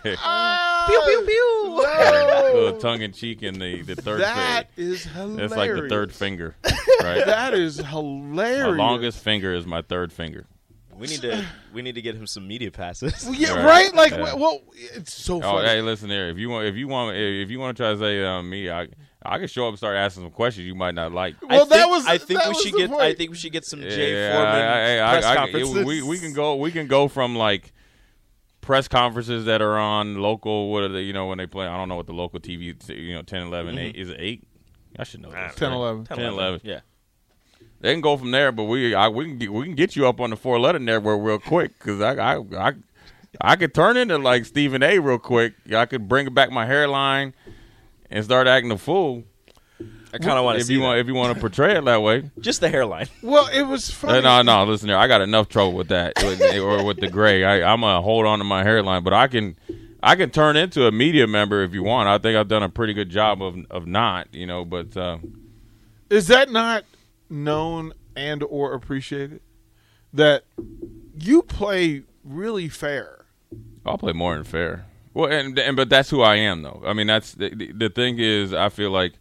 pew 0.02 1.00
pew 1.06 1.22
pew. 1.26 1.82
a 1.86 2.50
little 2.54 2.78
tongue 2.80 3.02
in 3.02 3.12
cheek 3.12 3.42
in 3.42 3.58
the 3.58 3.82
the 3.82 3.96
third 3.96 4.20
That 4.20 4.68
finger. 4.74 4.90
is 4.92 5.04
hilarious. 5.04 5.36
That's 5.50 5.56
like 5.56 5.72
the 5.72 5.88
third 5.88 6.12
finger, 6.12 6.56
right? 7.02 7.24
That 7.24 7.54
is 7.54 7.78
hilarious. 7.78 8.62
my 8.62 8.76
longest 8.76 9.22
finger 9.22 9.52
is 9.54 9.66
my 9.66 9.82
third 9.82 10.12
finger. 10.12 10.46
We 10.98 11.06
need 11.08 11.20
to 11.22 11.44
we 11.74 11.82
need 11.82 11.94
to 11.96 12.02
get 12.02 12.14
him 12.14 12.26
some 12.26 12.46
media 12.48 12.70
passes. 12.70 13.28
Yeah, 13.38 13.54
Right. 13.54 13.64
right. 13.64 13.94
Like, 13.94 14.10
Yeah. 14.12 14.34
well, 14.34 14.60
it's 14.94 15.12
so 15.14 15.42
Oh, 15.42 15.58
hey, 15.60 15.82
listen 15.82 16.08
here. 16.10 16.28
If 16.28 16.38
you 16.38 16.48
want, 16.48 16.66
if 16.66 16.76
you 16.76 16.88
want, 16.88 17.16
if 17.16 17.50
you 17.50 17.58
want 17.58 17.76
to 17.76 17.82
try 17.82 17.92
to 17.92 17.98
say 17.98 18.24
um, 18.24 18.48
me, 18.48 18.70
I 18.70 18.88
I 19.24 19.38
can 19.38 19.48
show 19.48 19.64
up 19.66 19.70
and 19.70 19.78
start 19.78 19.96
asking 19.96 20.22
some 20.24 20.30
questions 20.32 20.66
you 20.66 20.74
might 20.74 20.94
not 20.94 21.12
like. 21.12 21.34
Well, 21.42 21.60
think, 21.66 21.70
that 21.70 21.88
was- 21.88 22.06
I 22.06 22.16
think 22.18 22.44
we 22.46 22.54
should 22.54 22.72
the 22.74 22.86
get. 22.88 22.92
I 22.92 23.12
think 23.14 23.30
we 23.30 23.36
should 23.36 23.52
get 23.52 23.64
some 23.64 23.80
Jay 23.80 24.12
Yeah, 24.12 24.32
Foreman 24.32 24.54
I- 24.54 25.08
I- 25.08 25.12
press 25.12 25.24
I- 25.24 25.32
I- 25.32 25.36
conferences. 25.36 25.84
we 25.84 26.02
we 26.02 26.18
can 26.18 26.32
go 26.32 26.54
we 26.56 26.70
can 26.72 26.86
go 26.86 27.08
from 27.08 27.34
like 27.36 27.72
press 28.60 28.88
conferences 28.88 29.44
that 29.44 29.60
are 29.62 29.76
on 29.78 30.16
local. 30.22 30.70
What 30.72 30.82
are 30.84 30.88
they? 30.88 31.02
You 31.02 31.12
know 31.12 31.26
when 31.26 31.38
they 31.38 31.46
play? 31.46 31.66
I 31.66 31.76
don't 31.76 31.88
know 31.88 31.96
what 31.96 32.06
the 32.06 32.12
local 32.14 32.40
TV. 32.40 32.72
t- 32.78 32.94
You 32.94 33.14
know, 33.14 33.22
10, 33.22 33.42
11, 33.42 33.74
Mm-hmm. 33.74 33.84
8, 33.86 33.96
is 33.96 34.10
it 34.10 34.16
eight? 34.18 34.44
I 34.98 35.04
should 35.04 35.20
know. 35.20 35.30
this, 35.30 35.54
10, 35.56 35.70
right? 35.70 35.76
11. 35.76 36.04
10, 36.06 36.20
11. 36.20 36.60
Yeah. 36.64 36.80
They 37.86 37.92
can 37.92 38.00
go 38.00 38.16
from 38.16 38.32
there, 38.32 38.50
but 38.50 38.64
we 38.64 38.96
I, 38.96 39.06
we 39.06 39.26
can 39.26 39.38
get, 39.38 39.52
we 39.52 39.64
can 39.64 39.76
get 39.76 39.94
you 39.94 40.08
up 40.08 40.20
on 40.20 40.30
the 40.30 40.36
four 40.36 40.58
letter 40.58 40.80
network 40.80 41.20
real 41.22 41.38
quick 41.38 41.78
because 41.78 42.00
I 42.00 42.14
I 42.34 42.38
I 42.58 42.72
I 43.40 43.54
could 43.54 43.74
turn 43.74 43.96
into 43.96 44.18
like 44.18 44.44
Stephen 44.44 44.82
A. 44.82 44.98
real 44.98 45.20
quick. 45.20 45.52
I 45.72 45.86
could 45.86 46.08
bring 46.08 46.34
back 46.34 46.50
my 46.50 46.66
hairline 46.66 47.32
and 48.10 48.24
start 48.24 48.48
acting 48.48 48.72
a 48.72 48.76
fool. 48.76 49.22
I 50.12 50.18
kind 50.18 50.36
of 50.36 50.44
want 50.44 50.56
to 50.56 50.62
if 50.62 50.66
see 50.66 50.72
you 50.72 50.80
that. 50.80 50.84
want 50.84 50.98
if 50.98 51.06
you 51.06 51.14
want 51.14 51.32
to 51.36 51.40
portray 51.40 51.76
it 51.76 51.84
that 51.84 52.02
way. 52.02 52.28
just 52.40 52.60
the 52.60 52.68
hairline. 52.68 53.06
Well, 53.22 53.46
it 53.52 53.62
was 53.62 53.88
Uh, 53.88 53.92
funny. 53.92 54.20
no, 54.22 54.42
no, 54.42 54.64
listen 54.64 54.88
here. 54.88 54.98
I 54.98 55.06
got 55.06 55.20
enough 55.20 55.48
trouble 55.48 55.72
with 55.74 55.86
that, 55.88 56.14
with, 56.24 56.42
or 56.58 56.84
with 56.84 56.98
the 56.98 57.08
gray. 57.08 57.44
I, 57.44 57.72
I'm 57.72 57.82
gonna 57.82 58.02
hold 58.02 58.26
on 58.26 58.38
to 58.40 58.44
my 58.44 58.64
hairline, 58.64 59.04
but 59.04 59.12
I 59.12 59.28
can, 59.28 59.56
I 60.02 60.16
can 60.16 60.30
turn 60.30 60.56
into 60.56 60.88
a 60.88 60.90
media 60.90 61.28
member 61.28 61.62
if 61.62 61.72
you 61.72 61.84
want. 61.84 62.08
I 62.08 62.18
think 62.18 62.36
I've 62.36 62.48
done 62.48 62.64
a 62.64 62.68
pretty 62.68 62.94
good 62.94 63.10
job 63.10 63.40
of 63.40 63.56
of 63.70 63.86
not, 63.86 64.26
you 64.34 64.46
know. 64.46 64.64
But 64.64 64.96
uh, 64.96 65.18
Is 66.10 66.26
that 66.26 66.50
not 66.50 66.84
known 67.28 67.92
and 68.14 68.42
or 68.42 68.72
appreciated? 68.72 69.40
That 70.12 70.44
you 71.18 71.42
play 71.42 72.02
really 72.24 72.68
fair. 72.68 73.26
Oh, 73.84 73.92
I'll 73.92 73.98
play 73.98 74.12
more 74.12 74.34
than 74.34 74.44
fair. 74.44 74.86
Well, 75.14 75.30
and, 75.30 75.58
and 75.58 75.76
but 75.76 75.88
that's 75.88 76.10
who 76.10 76.22
I 76.22 76.36
am, 76.36 76.62
though. 76.62 76.82
I 76.84 76.92
mean, 76.92 77.06
that's 77.06 77.32
the, 77.32 77.50
the, 77.54 77.72
the 77.72 77.88
thing 77.88 78.18
is, 78.18 78.52
I 78.52 78.68
feel 78.68 78.90
like 78.90 79.14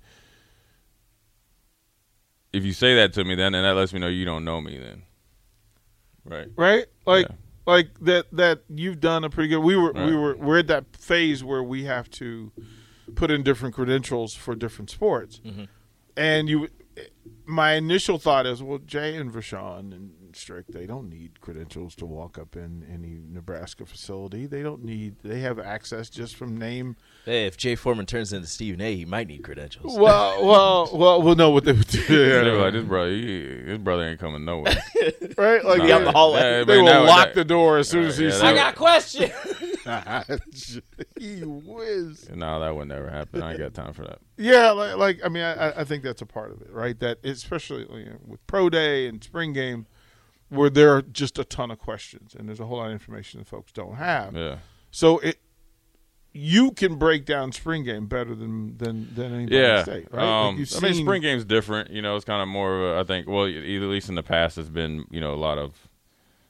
if 2.55 2.63
you 2.63 2.74
say 2.74 2.95
that 2.95 3.13
to 3.13 3.24
me, 3.24 3.35
then 3.35 3.53
and 3.53 3.65
that 3.65 3.75
lets 3.75 3.93
me 3.93 4.00
know 4.00 4.07
you 4.07 4.25
don't 4.25 4.45
know 4.45 4.62
me. 4.62 4.77
Then, 4.77 5.03
right? 6.24 6.47
right? 6.55 6.85
Like 7.05 7.27
Yeah. 7.27 7.35
like 7.65 7.89
that 8.01 8.25
that 8.31 8.62
you've 8.69 9.00
done 9.01 9.24
a 9.25 9.29
pretty 9.29 9.50
good. 9.50 9.59
We 9.59 9.75
were 9.75 9.91
we 9.91 10.15
were 10.15 10.35
we're 10.38 10.59
at 10.59 10.67
that 10.67 10.95
phase 10.95 11.43
where 11.43 11.63
we 11.63 11.83
have 11.83 12.09
to 12.12 12.51
put 13.15 13.29
in 13.29 13.43
different 13.43 13.75
credentials 13.75 14.33
for 14.33 14.55
different 14.55 14.89
sports, 14.89 15.41
mm-hmm. 15.45 15.65
and 16.15 16.50
you. 16.50 16.69
My 17.48 17.74
initial 17.74 18.18
thought 18.18 18.46
is, 18.48 18.64
well, 18.64 18.80
Jay 18.80 19.16
and 19.16 19.32
Vashawn 19.32 19.94
and 19.94 20.12
Strick, 20.36 20.66
they 20.68 20.86
don't 20.86 21.10
need 21.10 21.40
credentials 21.42 21.94
to 21.96 22.06
walk 22.06 22.38
up 22.40 22.56
in 22.56 22.84
any 22.92 23.20
Nebraska 23.32 23.86
facility. 23.86 24.48
They 24.48 24.64
don't 24.64 24.84
need. 24.84 25.16
They 25.24 25.40
have 25.42 25.60
access 25.60 26.10
just 26.10 26.36
from 26.36 26.58
name. 26.58 26.96
Hey, 27.24 27.46
if 27.46 27.56
Jay 27.56 27.75
Foreman 27.75 28.06
turns 28.06 28.34
into 28.34 28.48
Stephen 28.48 28.82
A, 28.82 28.96
he 28.96 29.06
might 29.06 29.28
need 29.28 29.44
credentials. 29.44 29.98
Well, 29.98 30.44
well, 30.46 30.90
well, 30.92 31.22
we'll 31.22 31.36
know 31.36 31.52
what 31.52 31.66
they 31.66 31.72
would 31.74 31.88
do. 31.88 32.02
They 32.08 32.50
were 32.52 32.58
like, 32.58 32.74
this 32.74 32.84
brother, 32.84 33.12
he, 33.12 33.62
this 33.66 33.78
brother 33.78 34.04
ain't 34.10 34.20
coming 34.20 34.44
nowhere. 34.44 34.75
right? 35.38 35.64
Like 35.64 35.78
Nah, 35.80 35.86
they, 35.86 35.92
out 35.94 36.04
the 36.04 36.12
hallway. 36.12 36.40
yeah, 36.40 36.64
they 36.64 36.82
will 36.82 37.04
lock 37.06 37.28
that- 37.28 37.36
the 37.36 37.46
door 37.46 37.78
as 37.78 37.88
soon 37.90 38.06
as 38.06 38.18
he 38.18 38.25
yeah, 38.25 38.32
sees. 38.32 38.42
I 38.42 38.54
got 38.54 38.74
a 38.74 38.78
question. 38.78 39.32
he 41.20 41.42
whiz. 41.44 42.30
No, 42.34 42.60
that 42.60 42.75
would 42.75 42.88
never 42.88 43.10
happen. 43.10 43.42
I 43.42 43.51
ain't 43.51 43.60
got 43.60 43.74
time 43.74 43.94
for 43.94 44.04
that. 44.04 44.20
Yeah, 44.38 44.72
like, 44.72 44.98
like 44.98 45.20
I 45.24 45.30
mean, 45.30 45.44
I, 45.44 45.82
I 45.82 45.84
think 45.84 46.04
that's 46.04 46.22
a 46.22 46.25
part 46.25 46.51
of 46.51 46.62
it, 46.62 46.72
right? 46.72 47.00
That 47.00 47.20
especially 47.24 47.82
you 48.00 48.06
know, 48.10 48.18
with 48.25 48.46
pro 48.48 48.70
day 48.70 49.08
and 49.08 49.24
spring 49.24 49.54
game, 49.54 49.86
where 50.50 50.70
there 50.70 50.96
are 50.96 51.01
just 51.01 51.38
a 51.39 51.44
ton 51.44 51.72
of 51.72 51.80
questions 51.80 52.36
and 52.38 52.48
there's 52.48 52.60
a 52.60 52.65
whole 52.65 52.77
lot 52.77 52.88
of 52.88 52.92
information 52.94 53.39
that 53.39 53.48
folks 53.48 53.72
don't 53.72 53.96
have. 53.96 54.36
Yeah. 54.36 54.58
So 54.92 55.20
it, 55.20 55.38
you 56.38 56.72
can 56.72 56.96
break 56.98 57.25
down 57.25 57.51
spring 57.51 57.84
game 57.84 58.08
better 58.08 58.36
than 58.36 58.77
than 58.77 59.13
than 59.15 59.34
anybody 59.34 59.44
in 59.44 59.62
the 59.62 59.68
Yeah. 59.68 59.84
state, 59.84 60.08
right? 60.12 60.22
Like 60.22 60.22
Um, 60.24 60.58
you've 60.58 60.74
I 60.75 60.80
mean, 60.82 60.94
seen- 60.94 61.06
spring 61.06 61.22
game's 61.22 61.46
different. 61.46 61.92
You 61.92 62.01
know, 62.01 62.15
it's 62.15 62.25
kind 62.25 62.42
of 62.42 62.48
more 62.48 62.75
of 62.75 62.98
a, 62.98 63.00
I 63.00 63.04
think, 63.04 63.27
well, 63.27 63.46
at 63.46 63.51
least 63.54 64.10
in 64.10 64.15
the 64.15 64.24
past, 64.24 64.58
it's 64.58 64.70
been, 64.70 65.06
you 65.10 65.20
know, 65.22 65.34
a 65.34 65.36
lot 65.36 65.58
of, 65.58 65.88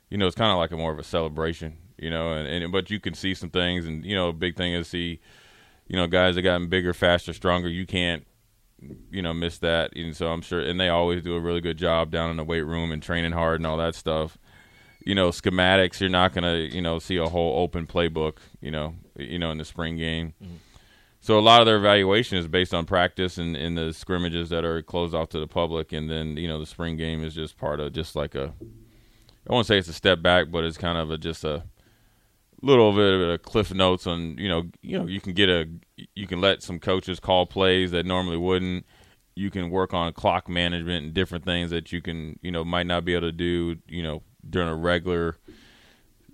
you 0.09 0.17
know, 0.17 0.25
it's 0.27 0.35
kind 0.35 0.51
of 0.51 0.57
like 0.57 0.71
a 0.71 0.77
more 0.77 0.91
of 0.91 0.99
a 0.99 1.03
celebration, 1.03 1.77
you 1.97 2.09
know, 2.09 2.33
and, 2.33 2.47
and 2.47 2.71
but 2.71 2.89
you 2.89 2.99
can 2.99 3.13
see 3.13 3.33
some 3.33 3.49
things, 3.49 3.85
and, 3.85 4.05
you 4.05 4.15
know, 4.15 4.29
a 4.29 4.33
big 4.33 4.55
thing 4.55 4.73
is 4.73 4.87
see, 4.87 5.19
you 5.87 5.95
know, 5.95 6.07
guys 6.07 6.35
that 6.35 6.41
gotten 6.41 6.67
bigger, 6.67 6.93
faster, 6.93 7.33
stronger. 7.33 7.67
You 7.67 7.85
can't, 7.85 8.25
you 9.11 9.21
know, 9.21 9.33
miss 9.33 9.57
that. 9.59 9.95
And 9.95 10.15
so 10.15 10.27
I'm 10.27 10.41
sure, 10.41 10.59
and 10.59 10.79
they 10.79 10.89
always 10.89 11.23
do 11.23 11.35
a 11.35 11.39
really 11.39 11.61
good 11.61 11.77
job 11.77 12.11
down 12.11 12.31
in 12.31 12.37
the 12.37 12.43
weight 12.43 12.61
room 12.61 12.91
and 12.91 13.01
training 13.01 13.31
hard 13.31 13.59
and 13.59 13.67
all 13.67 13.77
that 13.77 13.95
stuff. 13.95 14.37
You 15.05 15.13
know, 15.13 15.29
schematics, 15.29 15.99
you're 15.99 16.09
not 16.09 16.33
going 16.33 16.43
to, 16.43 16.75
you 16.75 16.81
know, 16.81 16.97
see 16.97 17.17
a 17.17 17.27
whole 17.27 17.59
open 17.59 17.85
playbook, 17.85 18.37
you 18.59 18.71
know, 18.71 18.95
you 19.15 19.37
know, 19.37 19.51
in 19.51 19.59
the 19.59 19.65
spring 19.65 19.97
game. 19.97 20.33
Mm-hmm. 20.43 20.55
So 21.25 21.39
a 21.39 21.41
lot 21.41 21.59
of 21.59 21.65
their 21.65 21.77
evaluation 21.77 22.37
is 22.37 22.47
based 22.47 22.71
on 22.71 22.85
practice 22.85 23.39
and 23.39 23.57
in 23.57 23.73
the 23.73 23.93
scrimmages 23.93 24.49
that 24.49 24.63
are 24.63 24.83
closed 24.83 25.15
off 25.15 25.29
to 25.29 25.39
the 25.39 25.47
public, 25.47 25.91
and 25.91 26.07
then 26.07 26.37
you 26.37 26.47
know 26.47 26.59
the 26.59 26.67
spring 26.67 26.97
game 26.97 27.23
is 27.23 27.33
just 27.33 27.57
part 27.57 27.79
of 27.79 27.93
just 27.93 28.15
like 28.15 28.35
a. 28.35 28.53
I 29.49 29.51
won't 29.51 29.65
say 29.65 29.79
it's 29.79 29.87
a 29.87 29.93
step 29.93 30.21
back, 30.21 30.51
but 30.51 30.63
it's 30.63 30.77
kind 30.77 30.99
of 30.99 31.09
a 31.09 31.17
just 31.17 31.43
a 31.43 31.63
little 32.65 32.93
bit 32.93 33.13
of 33.13 33.29
a 33.29 33.37
cliff 33.37 33.73
notes 33.73 34.07
on 34.07 34.37
you 34.37 34.49
know 34.49 34.63
you 34.81 34.97
know 34.97 35.05
you 35.05 35.21
can 35.21 35.33
get 35.33 35.49
a 35.49 35.69
you 36.15 36.27
can 36.27 36.41
let 36.41 36.63
some 36.63 36.79
coaches 36.79 37.19
call 37.19 37.45
plays 37.45 37.91
that 37.91 38.05
normally 38.05 38.37
wouldn't. 38.37 38.85
You 39.35 39.51
can 39.51 39.69
work 39.69 39.93
on 39.93 40.13
clock 40.13 40.47
management 40.47 41.05
and 41.05 41.13
different 41.13 41.43
things 41.45 41.69
that 41.71 41.91
you 41.91 42.01
can 42.01 42.39
you 42.41 42.51
know 42.51 42.63
might 42.65 42.87
not 42.87 43.05
be 43.05 43.13
able 43.13 43.27
to 43.27 43.31
do 43.31 43.77
you 43.87 44.01
know 44.01 44.23
during 44.49 44.67
a 44.67 44.75
regular 44.75 45.37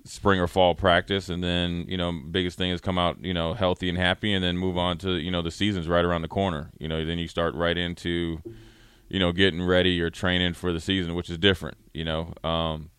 spring 0.04 0.40
or 0.40 0.48
fall 0.48 0.74
practice 0.74 1.30
and 1.30 1.44
then 1.44 1.86
you 1.88 1.98
know 1.98 2.12
biggest 2.32 2.58
thing 2.58 2.72
is 2.72 2.82
come 2.82 2.98
out 2.98 3.24
you 3.24 3.34
know 3.34 3.54
healthy 3.54 3.88
and 3.88 3.98
happy 3.98 4.34
and 4.34 4.44
then 4.44 4.58
move 4.58 4.78
on 4.78 4.98
to 4.98 5.12
you 5.18 5.30
know 5.30 5.42
the 5.42 5.52
season's 5.52 5.88
right 5.88 6.04
around 6.04 6.24
the 6.24 6.28
corner 6.28 6.72
you 6.80 6.88
know 6.88 7.06
then 7.06 7.20
you 7.20 7.28
start 7.28 7.54
right 7.54 7.78
into 7.78 8.42
you 9.10 9.20
know 9.20 9.32
getting 9.32 9.62
ready 9.62 10.02
or 10.02 10.10
training 10.10 10.54
for 10.54 10.74
the 10.74 10.80
season 10.80 11.14
which 11.14 11.30
is 11.30 11.38
different 11.38 11.78
you 11.94 12.04
know 12.04 12.34
um 12.44 12.90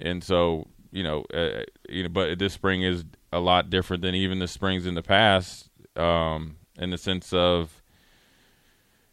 and 0.00 0.24
so 0.24 0.66
you 0.92 1.02
know 1.02 1.24
uh, 1.34 1.62
you 1.88 2.04
know 2.04 2.08
but 2.08 2.38
this 2.38 2.52
spring 2.52 2.82
is 2.82 3.04
a 3.32 3.40
lot 3.40 3.70
different 3.70 4.02
than 4.02 4.14
even 4.14 4.38
the 4.38 4.46
springs 4.46 4.86
in 4.86 4.94
the 4.94 5.02
past 5.02 5.68
um 5.96 6.56
in 6.78 6.90
the 6.90 6.98
sense 6.98 7.32
of 7.32 7.82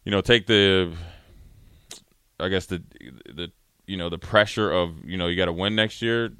you 0.04 0.12
know 0.12 0.20
take 0.20 0.46
the 0.46 0.92
i 2.38 2.48
guess 2.48 2.66
the 2.66 2.82
the 3.34 3.50
you 3.86 3.96
know 3.96 4.08
the 4.08 4.18
pressure 4.18 4.70
of 4.70 5.04
you 5.04 5.16
know 5.16 5.26
you 5.26 5.36
got 5.36 5.46
to 5.46 5.52
win 5.52 5.74
next 5.74 6.00
year 6.00 6.30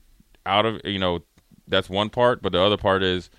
out 0.47 0.67
of 0.67 0.81
you 0.85 0.99
know 0.99 1.21
that's 1.67 1.89
one 1.89 2.11
part 2.11 2.43
but 2.43 2.53
the 2.53 2.61
other 2.61 2.77
part 2.77 3.03
is 3.03 3.31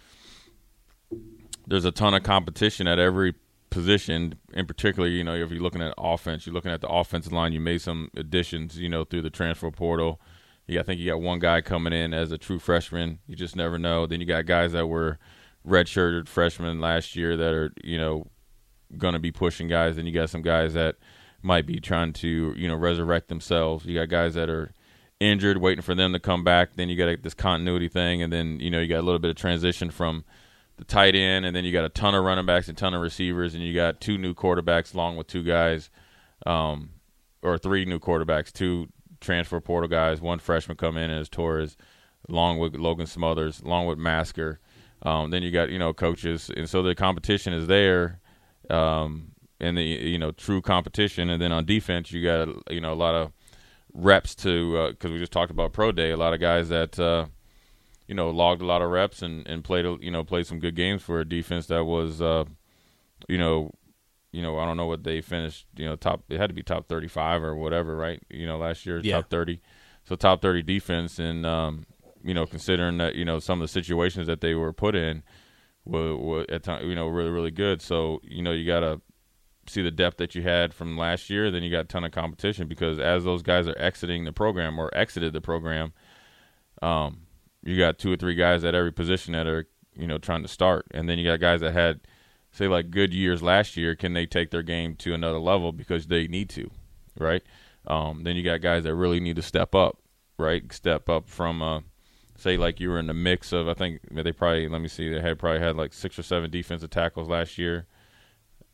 there's 1.68 1.86
a 1.86 1.92
ton 1.92 2.14
of 2.14 2.24
competition 2.24 2.88
at 2.88 3.00
every 3.00 3.34
position 3.70 4.36
in 4.54 4.66
particular 4.66 5.08
you 5.08 5.24
know 5.24 5.34
if 5.34 5.50
you're 5.50 5.62
looking 5.62 5.82
at 5.82 5.94
offense 5.98 6.46
you're 6.46 6.54
looking 6.54 6.72
at 6.72 6.82
the 6.82 6.90
offensive 6.90 7.32
line 7.32 7.54
you 7.54 7.60
made 7.60 7.82
some 7.82 8.10
additions 8.18 8.78
you 8.78 8.90
know 8.90 9.06
through 9.06 9.22
the 9.22 9.30
transfer 9.30 9.72
portal 9.72 10.20
I 10.80 10.84
think 10.84 11.00
you 11.00 11.10
got 11.10 11.22
one 11.22 11.40
guy 11.40 11.62
coming 11.62 11.94
in 11.94 12.14
as 12.14 12.32
a 12.32 12.38
true 12.38 12.60
freshman. 12.60 13.20
You 13.28 13.36
just 13.36 13.56
never 13.56 13.78
know. 13.78 14.06
Then 14.06 14.20
you 14.22 14.26
got 14.26 14.46
guys 14.46 14.72
that 14.74 14.88
were 14.88 15.20
redshirted 15.68 16.28
freshmen 16.28 16.80
last 16.80 17.16
year 17.16 17.38
that 17.38 17.54
are 17.54 17.72
you 17.84 17.98
know 17.98 18.28
going 18.98 19.14
to 19.14 19.20
be 19.20 19.32
pushing 19.32 19.68
guys. 19.68 19.96
Then 19.96 20.06
you 20.06 20.12
got 20.12 20.30
some 20.30 20.42
guys 20.42 20.74
that 20.74 20.96
might 21.42 21.66
be 21.66 21.80
trying 21.80 22.14
to 22.14 22.54
you 22.56 22.68
know 22.68 22.76
resurrect 22.76 23.28
themselves. 23.28 23.86
You 23.86 24.00
got 24.00 24.10
guys 24.10 24.34
that 24.36 24.50
are 24.50 24.74
injured, 25.20 25.58
waiting 25.58 25.84
for 25.84 25.96
them 25.96 26.14
to 26.14 26.20
come 26.20 26.44
back. 26.44 26.76
Then 26.76 26.90
you 26.90 26.98
got 26.98 27.22
this 27.22 27.34
continuity 27.34 27.88
thing, 27.88 28.22
and 28.22 28.32
then 28.32 28.60
you 28.60 28.70
know 28.70 28.80
you 28.80 28.88
got 28.88 29.00
a 29.00 29.06
little 29.06 29.20
bit 29.20 29.30
of 29.32 29.38
transition 29.38 29.92
from 29.92 30.26
the 30.78 30.86
tight 30.86 31.16
end, 31.16 31.46
and 31.46 31.56
then 31.56 31.64
you 31.64 31.72
got 31.72 31.86
a 31.86 31.90
ton 31.90 32.16
of 32.16 32.24
running 32.24 32.46
backs 32.46 32.68
and 32.68 32.78
ton 32.78 32.94
of 32.94 33.02
receivers, 33.02 33.54
and 33.54 33.64
you 33.64 33.74
got 33.74 34.02
two 34.02 34.18
new 34.18 34.34
quarterbacks 34.34 34.94
along 34.94 35.18
with 35.18 35.28
two 35.28 35.44
guys, 35.44 35.90
um, 36.46 36.92
or 37.42 37.58
three 37.58 37.86
new 37.86 38.00
quarterbacks, 38.00 38.52
two 38.52 38.88
transfer 39.22 39.60
portal 39.62 39.90
guys, 39.90 40.20
one 40.20 40.40
freshman 40.40 40.78
come 40.78 40.98
in 40.98 41.10
as 41.10 41.30
Torres, 41.30 41.78
along 42.28 42.60
with 42.60 42.76
Logan 42.76 43.08
Smothers, 43.08 43.62
along 43.62 43.88
with 43.88 43.98
Masker. 43.98 44.60
Um, 45.04 45.32
then 45.32 45.42
you 45.42 45.52
got 45.52 45.70
you 45.70 45.80
know 45.80 45.94
coaches, 45.94 46.52
and 46.56 46.70
so 46.70 46.84
the 46.84 46.96
competition 46.96 47.54
is 47.54 47.68
there. 47.68 48.20
Um, 48.70 49.32
and 49.60 49.78
the 49.78 49.84
you 49.84 50.18
know 50.18 50.32
true 50.32 50.62
competition, 50.62 51.30
and 51.30 51.42
then 51.42 51.52
on 51.52 51.66
defense 51.66 52.12
you 52.12 52.24
got 52.24 52.50
you 52.72 52.82
know 52.82 52.94
a 52.94 52.96
lot 52.96 53.16
of 53.16 53.32
reps 53.94 54.36
to 54.36 54.90
because 54.90 55.12
we 55.12 55.20
just 55.20 55.32
talked 55.32 55.52
about 55.52 55.74
pro 55.74 55.92
day. 55.92 56.12
A 56.12 56.18
lot 56.18 56.34
of 56.34 56.40
guys 56.40 56.70
that 56.70 57.00
uh, 57.00 57.28
you 58.12 58.16
know, 58.16 58.30
logged 58.30 58.62
a 58.62 58.66
lot 58.66 58.82
of 58.82 58.90
reps 58.90 59.22
and 59.22 59.48
and 59.48 59.64
played 59.64 59.86
you 60.04 60.12
know 60.12 60.22
played 60.26 60.46
some 60.46 60.60
good 60.60 60.76
games 60.76 61.02
for 61.02 61.22
a 61.22 61.26
defense 61.26 61.68
that 61.68 61.86
was, 61.86 62.22
uh, 62.22 62.44
you 63.30 63.38
know, 63.38 63.72
you 64.32 64.42
know 64.42 64.58
I 64.60 64.66
don't 64.66 64.78
know 64.78 64.86
what 64.86 65.04
they 65.04 65.22
finished. 65.22 65.66
You 65.76 65.86
know, 65.88 65.96
top 65.96 66.24
it 66.30 66.38
had 66.38 66.48
to 66.50 66.54
be 66.54 66.64
top 66.64 66.88
thirty 66.88 67.08
five 67.08 67.44
or 67.44 67.56
whatever, 67.56 67.96
right? 67.96 68.22
You 68.30 68.46
know, 68.48 68.58
last 68.58 68.86
year 68.86 69.00
Yeah. 69.00 69.18
top 69.18 69.30
thirty, 69.30 69.62
so 70.06 70.16
top 70.16 70.42
thirty 70.42 70.62
defense, 70.62 71.20
and 71.20 71.46
um, 71.46 71.86
you 72.24 72.34
know, 72.34 72.46
considering 72.46 72.98
that 72.98 73.16
you 73.16 73.26
know 73.26 73.40
some 73.40 73.62
of 73.62 73.64
the 73.68 73.72
situations 73.72 74.28
that 74.28 74.42
they 74.42 74.54
were 74.56 74.74
put 74.74 74.96
in 74.96 75.24
were, 75.86 76.16
were 76.16 76.46
at 76.50 76.64
time 76.64 76.88
you 76.88 76.96
know 76.96 77.08
really 77.08 77.30
really 77.32 77.52
good. 77.52 77.82
So 77.82 78.20
you 78.24 78.42
know 78.42 78.52
you 78.52 78.66
gotta 78.66 79.02
see 79.68 79.82
the 79.82 79.92
depth 79.92 80.18
that 80.18 80.34
you 80.36 80.42
had 80.42 80.74
from 80.74 80.98
last 80.98 81.30
year. 81.30 81.52
Then 81.52 81.64
you 81.64 81.70
got 81.72 81.82
a 81.86 81.88
ton 81.88 82.04
of 82.04 82.12
competition 82.12 82.68
because 82.68 83.00
as 83.00 83.24
those 83.24 83.42
guys 83.44 83.68
are 83.68 83.78
exiting 83.78 84.26
the 84.26 84.34
program 84.34 84.80
or 84.80 84.90
exited 84.96 85.34
the 85.34 85.42
program, 85.42 85.94
um, 86.82 87.22
you 87.64 87.78
got 87.78 88.00
two 88.00 88.12
or 88.12 88.16
three 88.18 88.36
guys 88.36 88.64
at 88.64 88.76
every 88.76 88.92
position 88.92 89.34
that 89.34 89.48
are 89.48 89.68
you 89.96 90.08
know 90.08 90.18
trying 90.18 90.42
to 90.42 90.48
start, 90.48 90.88
and 90.92 91.10
then 91.10 91.20
you 91.20 91.26
got 91.30 91.40
guys 91.40 91.62
that 91.62 91.74
had 91.74 92.00
say 92.52 92.68
like 92.68 92.92
good 92.92 93.14
years 93.14 93.42
last 93.42 93.78
year. 93.78 93.96
Can 93.96 94.14
they 94.14 94.26
take 94.26 94.52
their 94.52 94.64
game 94.64 94.96
to 94.98 95.14
another 95.14 95.40
level 95.40 95.72
because 95.72 96.08
they 96.08 96.28
need 96.28 96.50
to, 96.50 96.70
right? 97.18 97.44
Um, 97.88 98.24
then 98.24 98.36
you 98.36 98.44
got 98.44 98.62
guys 98.62 98.84
that 98.84 98.96
really 98.96 99.20
need 99.20 99.38
to 99.38 99.42
step 99.42 99.74
up, 99.74 99.98
right? 100.38 100.72
Step 100.72 101.10
up 101.10 101.28
from 101.30 101.62
uh, 101.62 101.82
say 102.38 102.58
like 102.58 102.80
you 102.80 102.90
were 102.90 103.00
in 103.00 103.08
the 103.08 103.14
mix 103.14 103.54
of 103.54 103.68
I 103.68 103.74
think 103.74 104.02
they 104.12 104.32
probably 104.32 104.68
let 104.68 104.82
me 104.82 104.88
see 104.88 105.10
they 105.10 105.22
had 105.22 105.40
probably 105.40 105.60
had 105.60 105.76
like 105.76 105.94
six 105.94 106.18
or 106.20 106.24
seven 106.24 106.50
defensive 106.50 106.90
tackles 106.90 107.30
last 107.30 107.58
year. 107.58 107.86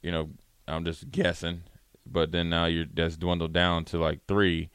You 0.02 0.12
know, 0.12 0.30
I'm 0.68 0.86
just 0.86 1.12
guessing, 1.12 1.64
but 2.06 2.32
then 2.32 2.50
now 2.50 2.66
you're 2.66 2.86
that's 2.92 3.18
dwindled 3.18 3.54
down 3.54 3.86
to 3.86 3.98
like 3.98 4.22
three. 4.28 4.70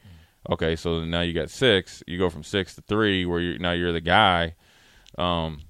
Okay, 0.50 0.74
so 0.74 1.04
now 1.04 1.20
you 1.20 1.32
got 1.32 1.50
six. 1.50 2.02
You 2.06 2.18
go 2.18 2.28
from 2.28 2.42
six 2.42 2.74
to 2.74 2.82
three, 2.82 3.24
where 3.24 3.40
you 3.40 3.58
now 3.58 3.72
you're 3.72 3.92
the 3.92 4.00
guy, 4.00 4.56
um, 5.16 5.60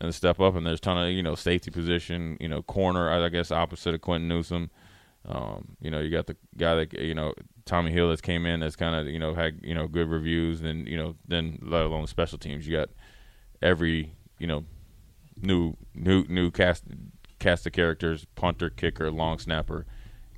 and 0.00 0.14
step 0.14 0.40
up. 0.40 0.54
And 0.54 0.66
there's 0.66 0.78
a 0.78 0.82
ton 0.82 0.98
of 0.98 1.12
you 1.12 1.22
know 1.22 1.34
safety 1.34 1.70
position, 1.70 2.36
you 2.40 2.48
know 2.48 2.62
corner. 2.62 3.10
I 3.10 3.28
guess 3.28 3.50
opposite 3.50 3.94
of 3.94 4.00
Quinton 4.00 4.28
Newsome. 4.28 4.70
Um, 5.26 5.76
you 5.80 5.90
know 5.90 6.00
you 6.00 6.10
got 6.10 6.26
the 6.26 6.36
guy 6.56 6.74
that 6.74 6.92
you 6.94 7.14
know 7.14 7.34
Tommy 7.64 7.90
Hill 7.90 8.08
that's 8.08 8.20
came 8.20 8.46
in 8.46 8.60
that's 8.60 8.76
kind 8.76 8.94
of 8.94 9.12
you 9.12 9.18
know 9.18 9.34
had 9.34 9.60
you 9.62 9.74
know 9.74 9.86
good 9.86 10.08
reviews, 10.08 10.60
and 10.60 10.86
you 10.88 10.96
know 10.96 11.16
then 11.26 11.58
let 11.62 11.82
alone 11.82 12.06
special 12.06 12.38
teams. 12.38 12.66
You 12.66 12.76
got 12.76 12.90
every 13.60 14.14
you 14.38 14.46
know 14.46 14.64
new 15.40 15.74
new 15.94 16.24
new 16.28 16.50
cast 16.50 16.84
cast 17.38 17.66
of 17.66 17.72
characters: 17.72 18.26
punter, 18.36 18.70
kicker, 18.70 19.10
long 19.10 19.38
snapper, 19.38 19.86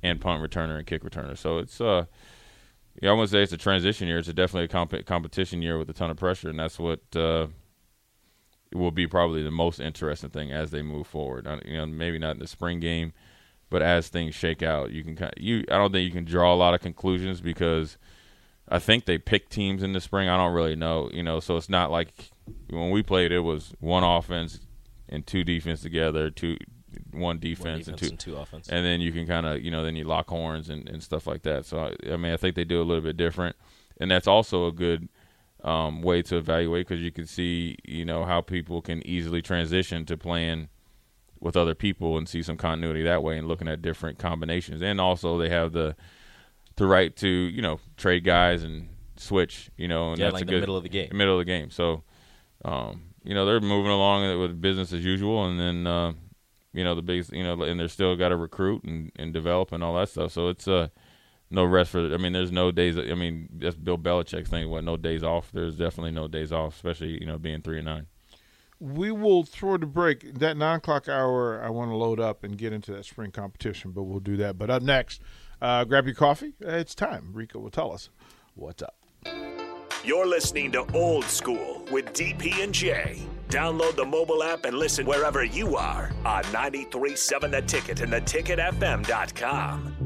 and 0.03 0.19
punt 0.19 0.41
returner 0.43 0.77
and 0.77 0.87
kick 0.87 1.03
returner. 1.03 1.37
So 1.37 1.59
it's 1.59 1.79
uh 1.79 2.05
yeah, 3.01 3.09
I 3.09 3.13
wouldn't 3.13 3.29
say 3.29 3.41
it's 3.41 3.53
a 3.53 3.57
transition 3.57 4.07
year. 4.07 4.17
It's 4.17 4.27
a 4.27 4.33
definitely 4.33 4.65
a 4.65 4.67
comp- 4.67 5.05
competition 5.05 5.61
year 5.61 5.77
with 5.77 5.89
a 5.89 5.93
ton 5.93 6.09
of 6.09 6.17
pressure, 6.17 6.49
and 6.49 6.59
that's 6.59 6.77
what 6.77 6.99
uh, 7.15 7.47
will 8.73 8.91
be 8.91 9.07
probably 9.07 9.43
the 9.43 9.51
most 9.51 9.79
interesting 9.79 10.29
thing 10.29 10.51
as 10.51 10.71
they 10.71 10.81
move 10.81 11.07
forward. 11.07 11.47
You 11.65 11.77
know, 11.77 11.85
maybe 11.85 12.17
not 12.19 12.31
in 12.35 12.39
the 12.39 12.47
spring 12.47 12.79
game, 12.79 13.13
but 13.69 13.81
as 13.81 14.07
things 14.07 14.35
shake 14.35 14.63
out, 14.63 14.91
you 14.91 15.03
can 15.03 15.15
kind 15.15 15.33
you. 15.37 15.63
I 15.69 15.77
don't 15.77 15.91
think 15.91 16.05
you 16.05 16.11
can 16.11 16.25
draw 16.25 16.53
a 16.53 16.55
lot 16.55 16.73
of 16.73 16.81
conclusions 16.81 17.41
because 17.41 17.97
I 18.69 18.79
think 18.79 19.05
they 19.05 19.17
pick 19.17 19.49
teams 19.49 19.83
in 19.83 19.93
the 19.93 20.01
spring. 20.01 20.29
I 20.29 20.37
don't 20.37 20.53
really 20.53 20.75
know, 20.75 21.09
you 21.13 21.23
know. 21.23 21.39
So 21.39 21.57
it's 21.57 21.69
not 21.69 21.91
like 21.91 22.31
when 22.69 22.91
we 22.91 23.03
played, 23.03 23.31
it 23.31 23.39
was 23.39 23.73
one 23.79 24.03
offense 24.03 24.59
and 25.09 25.25
two 25.27 25.43
defense 25.43 25.81
together, 25.81 26.29
two 26.29 26.57
one 27.11 27.39
defense, 27.39 27.65
One 27.65 27.77
defense 27.77 27.87
and 27.87 27.97
two 27.97 28.07
and 28.07 28.19
two 28.19 28.35
offense. 28.35 28.67
and 28.69 28.85
then 28.85 28.99
you 28.99 29.11
can 29.13 29.25
kind 29.25 29.45
of 29.45 29.61
you 29.61 29.71
know 29.71 29.83
then 29.83 29.95
you 29.95 30.03
lock 30.03 30.29
horns 30.29 30.69
and, 30.69 30.87
and 30.89 31.01
stuff 31.01 31.27
like 31.27 31.43
that. 31.43 31.65
So 31.65 31.79
I, 31.79 32.13
I 32.13 32.17
mean 32.17 32.33
I 32.33 32.37
think 32.37 32.55
they 32.55 32.63
do 32.65 32.81
a 32.81 32.83
little 32.83 33.03
bit 33.03 33.17
different, 33.17 33.55
and 33.99 34.11
that's 34.11 34.27
also 34.27 34.67
a 34.67 34.71
good 34.71 35.07
um, 35.63 36.01
way 36.01 36.21
to 36.23 36.37
evaluate 36.37 36.87
because 36.87 37.03
you 37.03 37.11
can 37.11 37.25
see 37.25 37.77
you 37.83 38.05
know 38.05 38.25
how 38.25 38.41
people 38.41 38.81
can 38.81 39.05
easily 39.07 39.41
transition 39.41 40.05
to 40.05 40.17
playing 40.17 40.69
with 41.39 41.57
other 41.57 41.73
people 41.75 42.17
and 42.17 42.29
see 42.29 42.43
some 42.43 42.57
continuity 42.57 43.03
that 43.03 43.23
way 43.23 43.37
and 43.37 43.47
looking 43.47 43.67
at 43.67 43.81
different 43.81 44.19
combinations. 44.19 44.81
And 44.81 45.01
also 45.01 45.37
they 45.37 45.49
have 45.49 45.71
the 45.73 45.95
the 46.75 46.85
right 46.85 47.15
to 47.17 47.27
you 47.27 47.61
know 47.61 47.79
trade 47.97 48.23
guys 48.23 48.63
and 48.63 48.89
switch. 49.17 49.69
You 49.77 49.87
know, 49.87 50.11
and 50.11 50.19
Yeah, 50.19 50.25
that's 50.27 50.33
like 50.35 50.43
a 50.43 50.45
the 50.45 50.51
good 50.51 50.59
middle 50.61 50.77
of 50.77 50.83
the 50.83 50.89
game. 50.89 51.09
middle 51.13 51.39
of 51.39 51.45
the 51.45 51.51
game. 51.51 51.69
So 51.71 52.03
um, 52.63 53.03
you 53.23 53.33
know 53.33 53.45
they're 53.45 53.59
moving 53.59 53.91
along 53.91 54.39
with 54.39 54.61
business 54.61 54.93
as 54.93 55.03
usual, 55.05 55.45
and 55.45 55.59
then. 55.59 55.87
Uh, 55.87 56.13
you 56.73 56.85
know 56.85 56.95
the 56.95 57.01
biggest 57.01 57.33
you 57.33 57.43
know 57.43 57.61
and 57.63 57.77
they're 57.77 57.89
still 57.89 58.15
got 58.15 58.29
to 58.29 58.37
recruit 58.37 58.81
and, 58.85 59.11
and 59.17 59.33
develop 59.33 59.73
and 59.73 59.83
all 59.83 59.93
that 59.95 60.07
stuff 60.07 60.31
so 60.31 60.47
it's 60.47 60.69
uh 60.69 60.87
no 61.51 61.63
rest 61.63 61.91
for 61.91 62.13
i 62.13 62.17
mean 62.17 62.33
there's 62.33 62.51
no 62.51 62.71
days 62.71 62.97
i 62.97 63.13
mean 63.13 63.47
that's 63.53 63.75
bill 63.75 63.97
belichick's 63.97 64.49
thing 64.49 64.69
what 64.69 64.83
no 64.83 64.97
days 64.97 65.23
off 65.23 65.51
there's 65.53 65.75
definitely 65.75 66.11
no 66.11 66.27
days 66.27 66.51
off 66.51 66.75
especially 66.75 67.19
you 67.19 67.25
know 67.27 67.37
being 67.37 67.61
three 67.61 67.77
and 67.77 67.85
nine 67.85 68.07
We 68.79 69.11
will 69.11 69.43
throw 69.43 69.77
the 69.77 69.85
break. 69.85 70.33
That 70.39 70.57
nine 70.57 70.77
o'clock 70.77 71.07
hour, 71.07 71.61
I 71.63 71.69
want 71.69 71.91
to 71.91 71.95
load 71.95 72.19
up 72.19 72.43
and 72.43 72.57
get 72.57 72.73
into 72.73 72.91
that 72.93 73.05
spring 73.05 73.29
competition, 73.29 73.91
but 73.91 74.03
we'll 74.05 74.19
do 74.19 74.37
that. 74.37 74.57
But 74.57 74.71
up 74.71 74.81
next, 74.81 75.21
uh, 75.61 75.83
grab 75.83 76.07
your 76.07 76.15
coffee. 76.15 76.53
Uh, 76.65 76.77
It's 76.81 76.95
time. 76.95 77.29
Rico 77.31 77.59
will 77.59 77.69
tell 77.69 77.91
us 77.91 78.09
what's 78.55 78.81
up. 78.81 78.95
You're 80.03 80.25
listening 80.25 80.71
to 80.71 80.91
Old 80.95 81.25
School 81.25 81.85
with 81.91 82.05
DP 82.13 82.63
and 82.63 82.73
J. 82.73 83.21
Download 83.49 83.95
the 83.95 84.05
mobile 84.05 84.41
app 84.41 84.65
and 84.65 84.75
listen 84.75 85.05
wherever 85.05 85.43
you 85.43 85.75
are 85.77 86.09
on 86.25 86.41
937 86.51 87.51
The 87.51 87.61
Ticket 87.61 88.01
and 88.01 88.11
theticketfm.com. 88.11 90.00